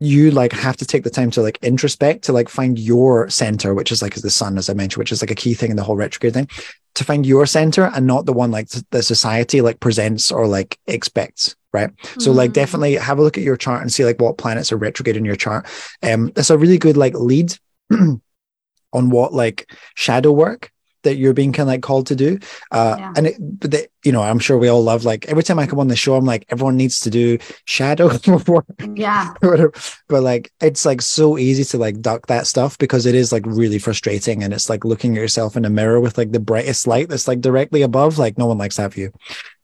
[0.00, 3.74] you like have to take the time to like introspect to like find your center
[3.74, 5.76] which is like the sun as i mentioned which is like a key thing in
[5.76, 6.48] the whole retrograde thing
[6.94, 10.78] to find your center and not the one like the society like presents or like
[10.86, 12.20] expects right mm-hmm.
[12.20, 12.54] so like mm.
[12.54, 15.24] definitely have a look at your chart and see like what planets are retrograde in
[15.24, 15.66] your chart
[16.02, 17.52] um it's a really good like lead
[17.90, 20.70] on what like shadow work
[21.02, 22.38] that you're being kind of like called to do.
[22.70, 23.12] Uh, yeah.
[23.16, 25.88] And it, you know, I'm sure we all love like every time I come on
[25.88, 28.10] the show, I'm like, everyone needs to do shadow
[28.46, 28.66] work.
[28.94, 29.34] Yeah.
[29.40, 33.44] but like, it's like so easy to like duck that stuff because it is like
[33.46, 34.42] really frustrating.
[34.42, 37.28] And it's like looking at yourself in a mirror with like the brightest light that's
[37.28, 38.18] like directly above.
[38.18, 39.12] Like, no one likes that view.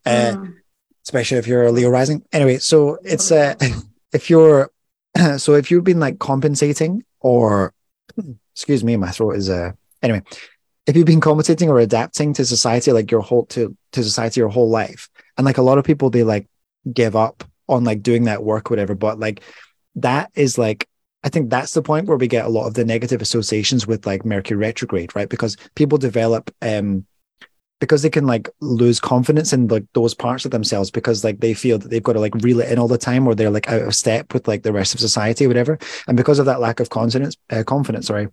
[0.07, 0.55] Uh, mm.
[1.05, 2.23] Especially if you're a Leo rising.
[2.33, 3.55] Anyway, so it's, uh,
[4.13, 4.71] if you're,
[5.37, 7.75] so if you've been like compensating or,
[8.53, 9.73] excuse me, my throat is, uh,
[10.03, 10.23] anyway,
[10.87, 14.49] if you've been compensating or adapting to society like your whole to to society your
[14.49, 15.09] whole life.
[15.37, 16.47] And like a lot of people they like
[16.93, 18.95] give up on like doing that work whatever.
[18.95, 19.43] But like
[19.97, 20.89] that is like
[21.23, 24.05] i think that's the point where we get a lot of the negative associations with
[24.07, 25.29] like mercury retrograde right?
[25.29, 27.07] Because people develop um
[27.81, 31.55] because they can like lose confidence in like those parts of themselves because like they
[31.55, 33.69] feel that they've got to like reel it in all the time or they're like
[33.69, 35.79] out of step with like the rest of society or whatever.
[36.07, 38.29] And because of that lack of confidence uh, confidence sorry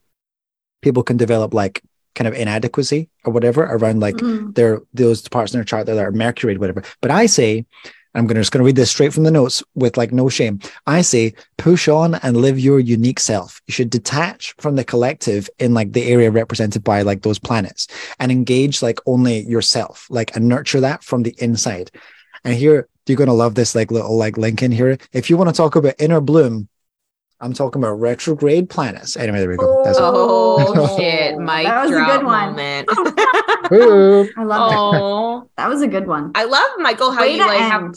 [0.82, 1.82] people can develop like
[2.16, 4.52] kind of inadequacy or whatever around like mm-hmm.
[4.52, 6.84] their those parts in their chart that are mercury whatever.
[7.02, 7.66] But i say
[8.14, 10.60] i'm gonna just going to read this straight from the notes with like no shame.
[10.86, 13.62] I say push on and live your unique self.
[13.68, 17.88] You should detach from the collective in like the area represented by like those planets
[18.20, 21.92] and engage like only yourself like and nurture that from the inside.
[22.44, 24.98] And here you're going to love this like little like link in here.
[25.12, 26.68] If you want to talk about inner bloom
[27.42, 29.18] I'm talking about retrograde planets.
[29.18, 29.84] Anyway, there we go.
[29.84, 31.66] That's oh shit, Mike!
[31.66, 32.56] That was a good one.
[34.38, 35.40] I love oh.
[35.40, 35.48] that.
[35.58, 36.32] That was a good one.
[36.36, 37.72] I love Michael how Way you like end.
[37.72, 37.96] have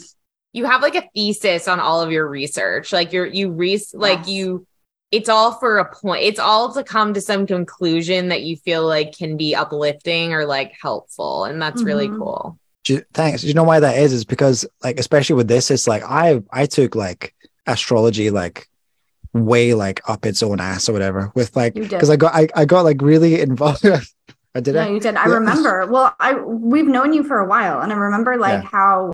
[0.51, 2.91] you have like a thesis on all of your research.
[2.91, 4.65] Like you're you re like you.
[5.11, 6.23] It's all for a point.
[6.23, 10.45] It's all to come to some conclusion that you feel like can be uplifting or
[10.45, 11.87] like helpful, and that's mm-hmm.
[11.87, 12.57] really cool.
[13.13, 13.41] Thanks.
[13.41, 14.11] Do you know why that is?
[14.11, 17.35] Is because like especially with this, it's like I I took like
[17.67, 18.67] astrology like
[19.35, 22.65] way like up its own ass or whatever with like because I got I, I
[22.65, 23.85] got like really involved.
[24.55, 24.75] I did.
[24.75, 24.89] Yeah, I?
[24.89, 25.15] you did.
[25.15, 25.85] I remember.
[25.85, 28.69] Well, I we've known you for a while, and I remember like yeah.
[28.69, 29.13] how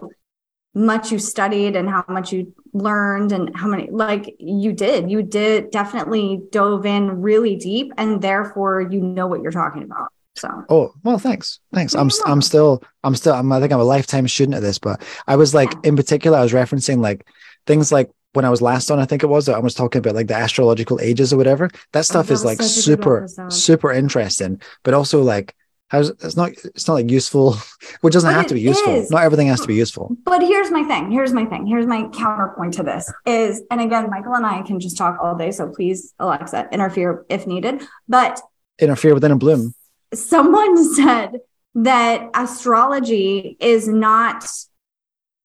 [0.73, 5.21] much you studied and how much you learned and how many like you did you
[5.21, 10.07] did definitely dove in really deep and therefore you know what you're talking about
[10.37, 13.83] so oh well thanks thanks i'm i'm still i'm still I'm, i think i'm a
[13.83, 17.27] lifetime student of this but i was like in particular i was referencing like
[17.67, 20.15] things like when i was last on i think it was i was talking about
[20.15, 24.61] like the astrological ages or whatever that stuff oh, that is like super super interesting
[24.83, 25.55] but also like
[25.91, 27.57] How's it's not it's not like useful,
[28.01, 28.95] which doesn't but have to be useful.
[28.95, 29.11] Is.
[29.11, 30.15] Not everything has to be useful.
[30.23, 31.11] But here's my thing.
[31.11, 31.67] Here's my thing.
[31.67, 35.35] Here's my counterpoint to this is, and again, Michael and I can just talk all
[35.35, 35.51] day.
[35.51, 37.83] So please, Alexa, interfere if needed.
[38.07, 38.39] But
[38.79, 39.73] interfere with Inner Bloom.
[40.13, 41.39] Someone said
[41.75, 44.45] that astrology is not.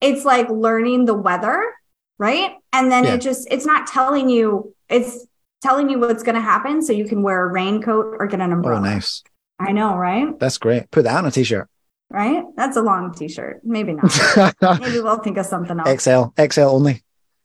[0.00, 1.74] It's like learning the weather,
[2.18, 2.52] right?
[2.72, 3.14] And then yeah.
[3.14, 4.74] it just it's not telling you.
[4.88, 5.26] It's
[5.62, 8.52] telling you what's going to happen, so you can wear a raincoat or get an
[8.52, 8.80] oh, umbrella.
[8.80, 9.22] Oh, nice.
[9.58, 10.38] I know, right?
[10.38, 10.90] That's great.
[10.90, 11.68] Put that on a t-shirt.
[12.10, 12.44] Right?
[12.56, 13.62] That's a long t-shirt.
[13.64, 14.54] Maybe not.
[14.80, 16.02] Maybe we'll think of something else.
[16.02, 17.02] XL, XL only.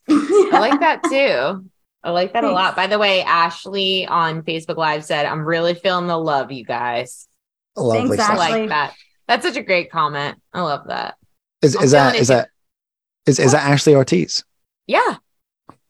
[0.08, 0.18] yeah.
[0.54, 1.70] I like that too.
[2.04, 2.52] I like that Thanks.
[2.52, 2.76] a lot.
[2.76, 7.28] By the way, Ashley on Facebook Live said, I'm really feeling the love, you guys.
[7.76, 8.32] Lovely Thanks, stuff.
[8.32, 8.94] I like that.
[9.28, 10.38] That's such a great comment.
[10.54, 11.16] I love that.
[11.62, 12.50] Is is that is that
[13.26, 14.44] is is that Ashley Ortiz?
[14.92, 15.16] Yeah.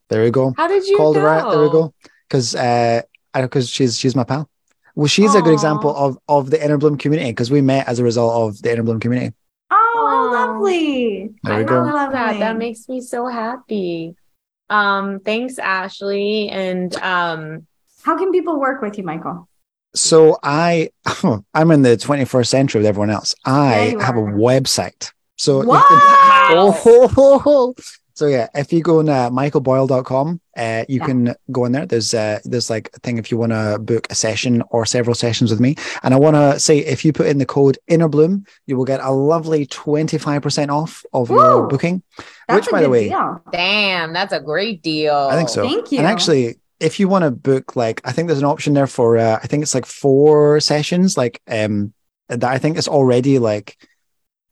[0.10, 0.54] There we go.
[0.56, 1.22] How did you Called know?
[1.24, 1.52] her out.
[1.52, 1.94] There we go.
[2.28, 3.02] Because uh
[3.34, 4.48] because she's she's my pal.
[4.94, 5.40] Well, she's Aww.
[5.40, 8.32] a good example of of the Inner Bloom community because we met as a result
[8.44, 9.34] of the Inner Bloom community.
[9.72, 11.32] Oh, lovely!
[11.44, 11.82] There we I go.
[11.82, 12.40] love that.
[12.40, 14.16] That makes me so happy.
[14.70, 16.50] Um, thanks, Ashley.
[16.50, 17.66] And um,
[18.04, 19.48] how can people work with you, Michael?
[19.96, 20.90] So I,
[21.54, 23.34] I'm in the 21st century with everyone else.
[23.46, 25.12] I have a website.
[25.38, 25.82] So wow.
[26.54, 27.74] oh,
[28.14, 31.06] so yeah, if you go on uh, michaelboyle.com, uh, you yeah.
[31.06, 31.86] can go in there.
[31.86, 35.16] There's uh, there's like a thing if you want to book a session or several
[35.16, 35.76] sessions with me.
[36.04, 38.86] And I want to say if you put in the code Inner Bloom, you will
[38.86, 42.04] get a lovely 25% off of Ooh, your booking.
[42.50, 43.42] Which by the way, deal.
[43.52, 45.30] damn, that's a great deal.
[45.32, 45.64] I think so.
[45.64, 46.00] Thank you.
[46.00, 49.18] And actually, if you want to book like I think there's an option there for
[49.18, 51.94] uh, I think it's like four sessions, like um
[52.28, 53.78] that I think it's already like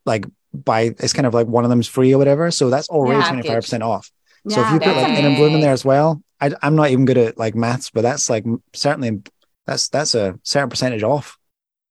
[0.06, 2.52] like by it's kind of like one of them's free or whatever.
[2.52, 4.12] So that's already twenty five percent off.
[4.46, 6.90] Yeah, so if you put like Inner Bloom in there as well, I, I'm not
[6.92, 9.22] even good at like maths, but that's like certainly
[9.66, 11.38] that's that's a certain percentage off.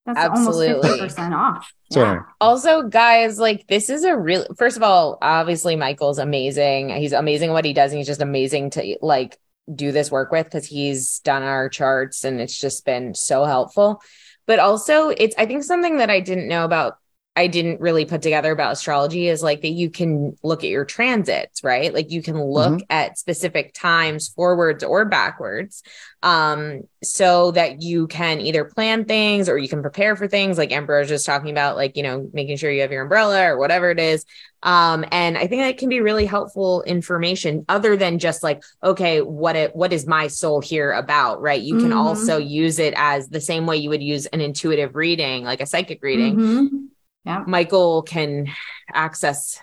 [0.07, 0.91] That's Absolutely.
[0.91, 1.73] almost 50% off.
[1.91, 2.25] Yeah.
[2.39, 6.91] Also, guys, like this is a real first of all, obviously Michael's amazing.
[6.91, 9.39] He's amazing what he does, and he's just amazing to like
[9.75, 14.03] do this work with because he's done our charts and it's just been so helpful.
[14.47, 16.99] But also it's I think something that I didn't know about
[17.39, 20.85] I didn't really put together about astrology is like that you can look at your
[20.85, 21.95] transits, right?
[21.95, 22.91] Like you can look mm-hmm.
[22.91, 25.85] at specific times forwards or backwards
[26.25, 30.73] um so that you can either plan things or you can prepare for things like
[30.73, 33.57] Emperor was just talking about like you know making sure you have your umbrella or
[33.57, 34.25] whatever it is
[34.65, 39.21] um and I think that can be really helpful information other than just like okay
[39.21, 41.99] what it what is my soul here about right you can mm-hmm.
[41.99, 45.67] also use it as the same way you would use an intuitive reading like a
[45.67, 46.77] psychic reading mm-hmm
[47.25, 47.45] yeah.
[47.47, 48.49] Michael can
[48.93, 49.61] access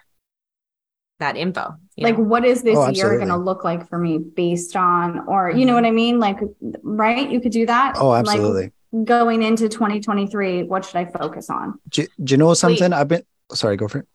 [1.19, 1.75] that info.
[1.97, 2.23] Like, know?
[2.23, 5.65] what is this oh, year going to look like for me based on, or you
[5.65, 6.19] know what I mean?
[6.19, 6.39] Like,
[6.83, 7.29] right?
[7.29, 7.95] You could do that.
[7.97, 8.71] Oh, absolutely.
[8.91, 11.79] Like, going into 2023, what should I focus on?
[11.89, 12.91] Do, do you know something?
[12.91, 12.97] Wait.
[12.97, 14.07] I've been sorry, go for it.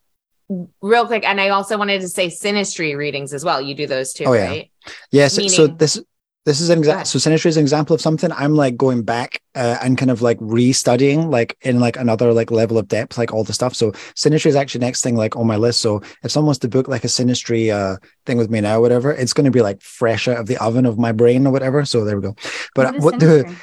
[0.80, 3.61] Real quick, and I also wanted to say synastry readings as well.
[3.61, 4.47] You do those too, oh, yeah.
[4.47, 4.70] right?
[5.11, 5.36] Yes.
[5.36, 6.03] Meaning- so this
[6.47, 7.05] this is an example.
[7.05, 10.22] So synastry is an example of something I'm like going back uh, and kind of
[10.22, 13.74] like restudying, like in like another like level of depth, like all the stuff.
[13.74, 15.80] So synastry is actually next thing like on my list.
[15.80, 19.12] So if someone wants to book like a synastry uh, thing with me now, whatever,
[19.12, 21.84] it's going to be like fresh out of the oven of my brain or whatever.
[21.84, 22.34] So there we go.
[22.74, 23.55] But what, what the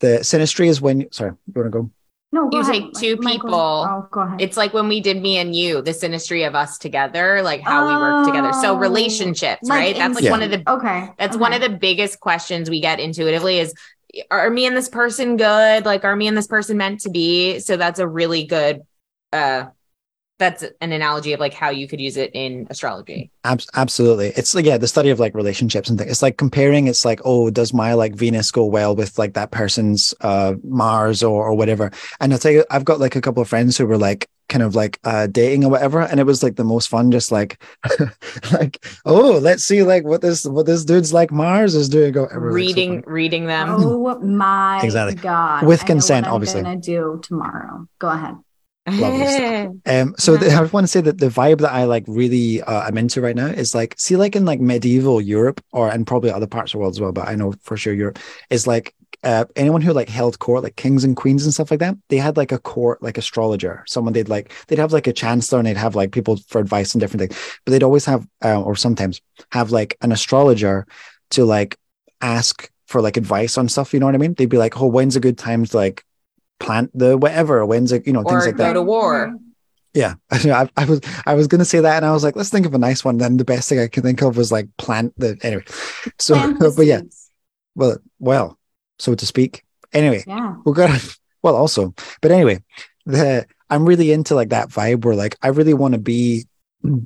[0.00, 1.90] the synastry is when sorry, you want to go?
[2.34, 2.72] No, you ahead.
[2.72, 3.86] take two Michael, people.
[3.88, 4.40] Oh, go ahead.
[4.40, 7.84] It's like when we did me and you, the synastry of us together, like how
[7.84, 8.52] oh, we work together.
[8.60, 9.96] So oh, relationships, like right?
[9.96, 10.30] That's like yeah.
[10.32, 11.10] one of the okay.
[11.16, 11.40] That's okay.
[11.40, 13.72] one of the biggest questions we get intuitively is
[14.32, 15.84] are me and this person good?
[15.84, 17.60] Like are me and this person meant to be?
[17.60, 18.82] So that's a really good
[19.32, 19.66] uh
[20.38, 23.30] that's an analogy of like how you could use it in astrology.
[23.44, 24.28] absolutely.
[24.36, 26.10] It's like, yeah, the study of like relationships and things.
[26.10, 29.52] It's like comparing, it's like, oh, does my like Venus go well with like that
[29.52, 31.92] person's uh Mars or, or whatever?
[32.20, 34.62] And I'll tell you, I've got like a couple of friends who were like kind
[34.62, 36.00] of like uh dating or whatever.
[36.00, 37.62] And it was like the most fun, just like
[38.52, 42.12] like, oh, let's see like what this what this dude's like Mars is doing.
[42.12, 43.68] Go reading, so reading them.
[43.70, 45.14] Oh my exactly.
[45.14, 45.64] god.
[45.64, 46.58] With consent, obviously.
[46.60, 47.86] I'm gonna do tomorrow.
[48.00, 48.34] Go ahead.
[48.86, 49.72] Lovely stuff.
[49.86, 52.82] Um, so the, I want to say that the vibe that I like really uh,
[52.82, 56.30] I'm into right now is like see like in like medieval Europe or and probably
[56.30, 58.18] other parts of the world as well, but I know for sure Europe
[58.50, 61.80] is like uh, anyone who like held court, like kings and queens and stuff like
[61.80, 65.12] that, they had like a court, like astrologer, someone they'd like, they'd have like a
[65.12, 68.26] chancellor and they'd have like people for advice and different things, but they'd always have,
[68.44, 70.86] uh, or sometimes have like an astrologer
[71.30, 71.78] to like
[72.20, 73.94] ask for like advice on stuff.
[73.94, 74.34] You know what I mean?
[74.34, 76.04] They'd be like, oh, when's a good time to like
[76.64, 78.68] plant the whatever, when's a, you know, or things like go that.
[78.70, 79.28] Go to war.
[79.28, 79.36] Mm-hmm.
[79.94, 82.66] Yeah, I, I, was I was gonna say that, and I was like, let's think
[82.66, 83.18] of a nice one.
[83.18, 85.64] Then the best thing I could think of was like plant the anyway.
[86.18, 87.02] So, but yeah,
[87.74, 88.58] well, well,
[88.98, 89.64] so to speak.
[89.92, 90.98] Anyway, yeah, we're gonna
[91.42, 92.62] well also, but anyway,
[93.06, 96.46] the I'm really into like that vibe where like I really want to be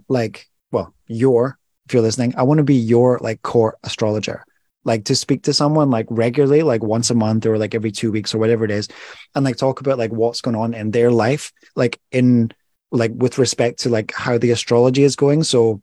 [0.08, 4.44] like well your if you're listening, I want to be your like core astrologer
[4.88, 8.10] like to speak to someone like regularly like once a month or like every two
[8.10, 8.88] weeks or whatever it is
[9.36, 12.50] and like talk about like what's going on in their life like in
[12.90, 15.42] like with respect to like how the astrology is going.
[15.42, 15.82] So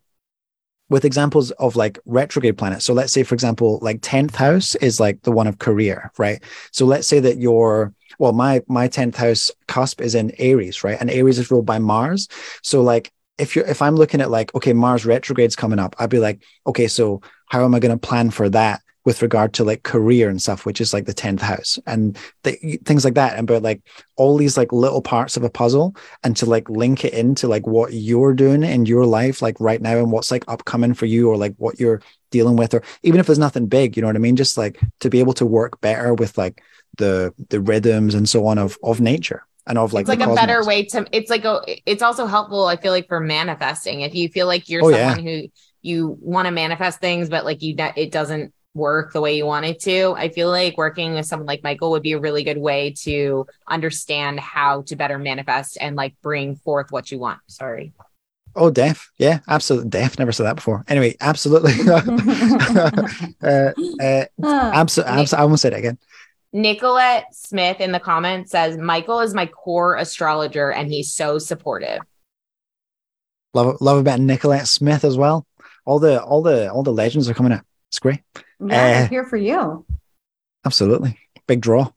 [0.89, 2.85] with examples of like retrograde planets.
[2.85, 6.43] So let's say, for example, like 10th house is like the one of career, right?
[6.71, 10.97] So let's say that your, well, my, my 10th house cusp is in Aries, right?
[10.99, 12.27] And Aries is ruled by Mars.
[12.61, 16.09] So like, if you're, if I'm looking at like, okay, Mars retrograde's coming up, I'd
[16.09, 18.81] be like, okay, so how am I going to plan for that?
[19.05, 22.79] With regard to like career and stuff, which is like the 10th house and the,
[22.85, 23.37] things like that.
[23.37, 23.83] And but like
[24.15, 27.67] all these like little parts of a puzzle and to like link it into like
[27.67, 31.29] what you're doing in your life, like right now and what's like upcoming for you
[31.29, 32.01] or like what you're
[32.31, 34.35] dealing with, or even if there's nothing big, you know what I mean?
[34.35, 36.63] Just like to be able to work better with like
[36.97, 40.33] the, the rhythms and so on of, of nature and of like it's like a
[40.35, 44.13] better way to it's like a it's also helpful i feel like for manifesting if
[44.13, 45.41] you feel like you're oh, someone yeah.
[45.41, 45.47] who
[45.81, 49.65] you want to manifest things but like you it doesn't work the way you want
[49.65, 50.13] it to.
[50.17, 53.47] I feel like working with someone like Michael would be a really good way to
[53.67, 57.39] understand how to better manifest and like bring forth what you want.
[57.47, 57.93] Sorry.
[58.55, 59.11] Oh, deaf.
[59.17, 59.89] Yeah, absolutely.
[59.89, 60.17] Deaf.
[60.19, 60.83] Never said that before.
[60.87, 61.73] Anyway, absolutely.
[63.41, 63.71] uh,
[64.01, 65.13] uh, absolutely.
[65.13, 65.97] Abso- I almost said it again.
[66.53, 71.99] Nicolette Smith in the comments says, Michael is my core astrologer and he's so supportive.
[73.53, 75.45] Love, love about Nicolette Smith as well.
[75.85, 77.65] All the, all the, all the legends are coming out.
[77.89, 78.21] It's great.
[78.59, 79.85] Yeah, uh, here for you.
[80.65, 81.17] Absolutely.
[81.47, 81.91] Big draw.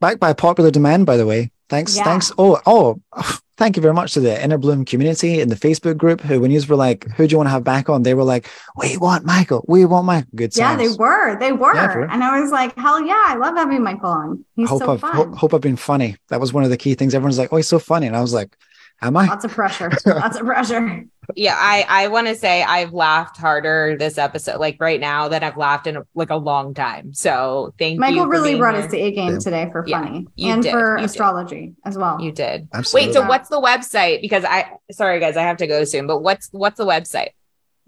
[0.00, 1.52] Backed by popular demand, by the way.
[1.68, 1.96] Thanks.
[1.96, 2.04] Yeah.
[2.04, 2.32] Thanks.
[2.38, 3.00] Oh, oh,
[3.56, 6.50] thank you very much to the Inner Bloom community in the Facebook group who, when
[6.50, 8.02] you were like, who do you want to have back on?
[8.02, 9.64] They were like, we want Michael.
[9.66, 10.30] We want Michael.
[10.34, 11.38] Good Yeah, they were.
[11.38, 11.74] They were.
[11.74, 14.44] Yeah, and I was like, hell yeah, I love having Michael on.
[14.54, 15.14] He's hope so I've, fun.
[15.14, 16.16] Hope, hope I've been funny.
[16.28, 17.14] That was one of the key things.
[17.14, 18.06] Everyone's like, oh, he's so funny.
[18.06, 18.56] And I was like,
[19.02, 19.26] am I?
[19.26, 19.90] Lots of pressure.
[20.06, 24.76] Lots of pressure yeah i i want to say i've laughed harder this episode like
[24.80, 28.20] right now than i've laughed in a, like a long time so thank michael you
[28.20, 28.84] michael really brought here.
[28.84, 30.70] us to a game today for funny yeah, and did.
[30.70, 31.76] for you astrology did.
[31.84, 33.08] as well you did Absolutely.
[33.08, 36.20] wait so what's the website because i sorry guys i have to go soon but
[36.20, 37.30] what's what's the website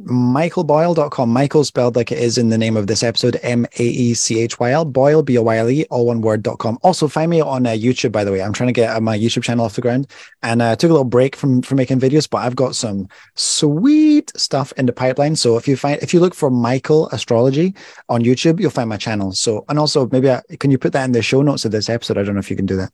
[0.02, 1.28] michaelboyle.com.
[1.28, 4.40] Michael spelled like it is in the name of this episode, M A E C
[4.40, 6.78] H Y L, Boyle, B O Y L E, all one word.com.
[6.82, 8.42] Also, find me on uh, YouTube, by the way.
[8.42, 10.08] I'm trying to get uh, my YouTube channel off the ground
[10.42, 14.32] and uh, took a little break from, from making videos, but I've got some sweet
[14.36, 15.34] stuff in the pipeline.
[15.36, 17.74] So if you find, if you look for Michael Astrology
[18.08, 19.32] on YouTube, you'll find my channel.
[19.32, 21.88] So, and also maybe, I, can you put that in the show notes of this
[21.88, 22.18] episode?
[22.18, 22.92] I don't know if you can do that.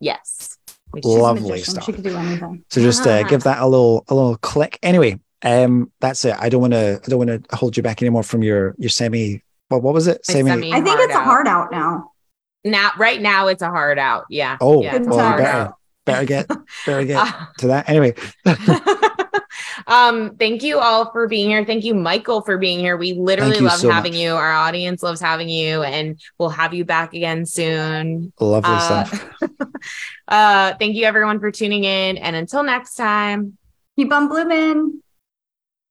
[0.00, 0.58] Yes.
[1.02, 1.84] Lovely stuff.
[1.84, 2.64] She can do anything.
[2.68, 4.78] So just uh, give that a little, a little click.
[4.82, 6.36] Anyway, um, that's it.
[6.38, 7.00] I don't want to.
[7.04, 9.42] I don't want to hold you back anymore from your your semi.
[9.68, 10.24] What what was it?
[10.24, 10.50] Semi.
[10.50, 11.22] semi I think it's out.
[11.22, 12.12] a hard out now.
[12.64, 14.26] Now, right now, it's a hard out.
[14.30, 14.56] Yeah.
[14.60, 15.72] Oh, yeah, well, better,
[16.04, 16.48] better get
[16.86, 17.88] better get uh, to that.
[17.88, 18.14] Anyway.
[19.86, 21.64] um, thank you all for being here.
[21.64, 22.96] Thank you, Michael, for being here.
[22.96, 24.20] We literally love so having much.
[24.20, 24.34] you.
[24.34, 28.32] Our audience loves having you, and we'll have you back again soon.
[28.38, 29.28] Lovely uh, stuff.
[30.28, 33.58] uh, thank you, everyone, for tuning in, and until next time,
[33.96, 35.02] keep on blooming.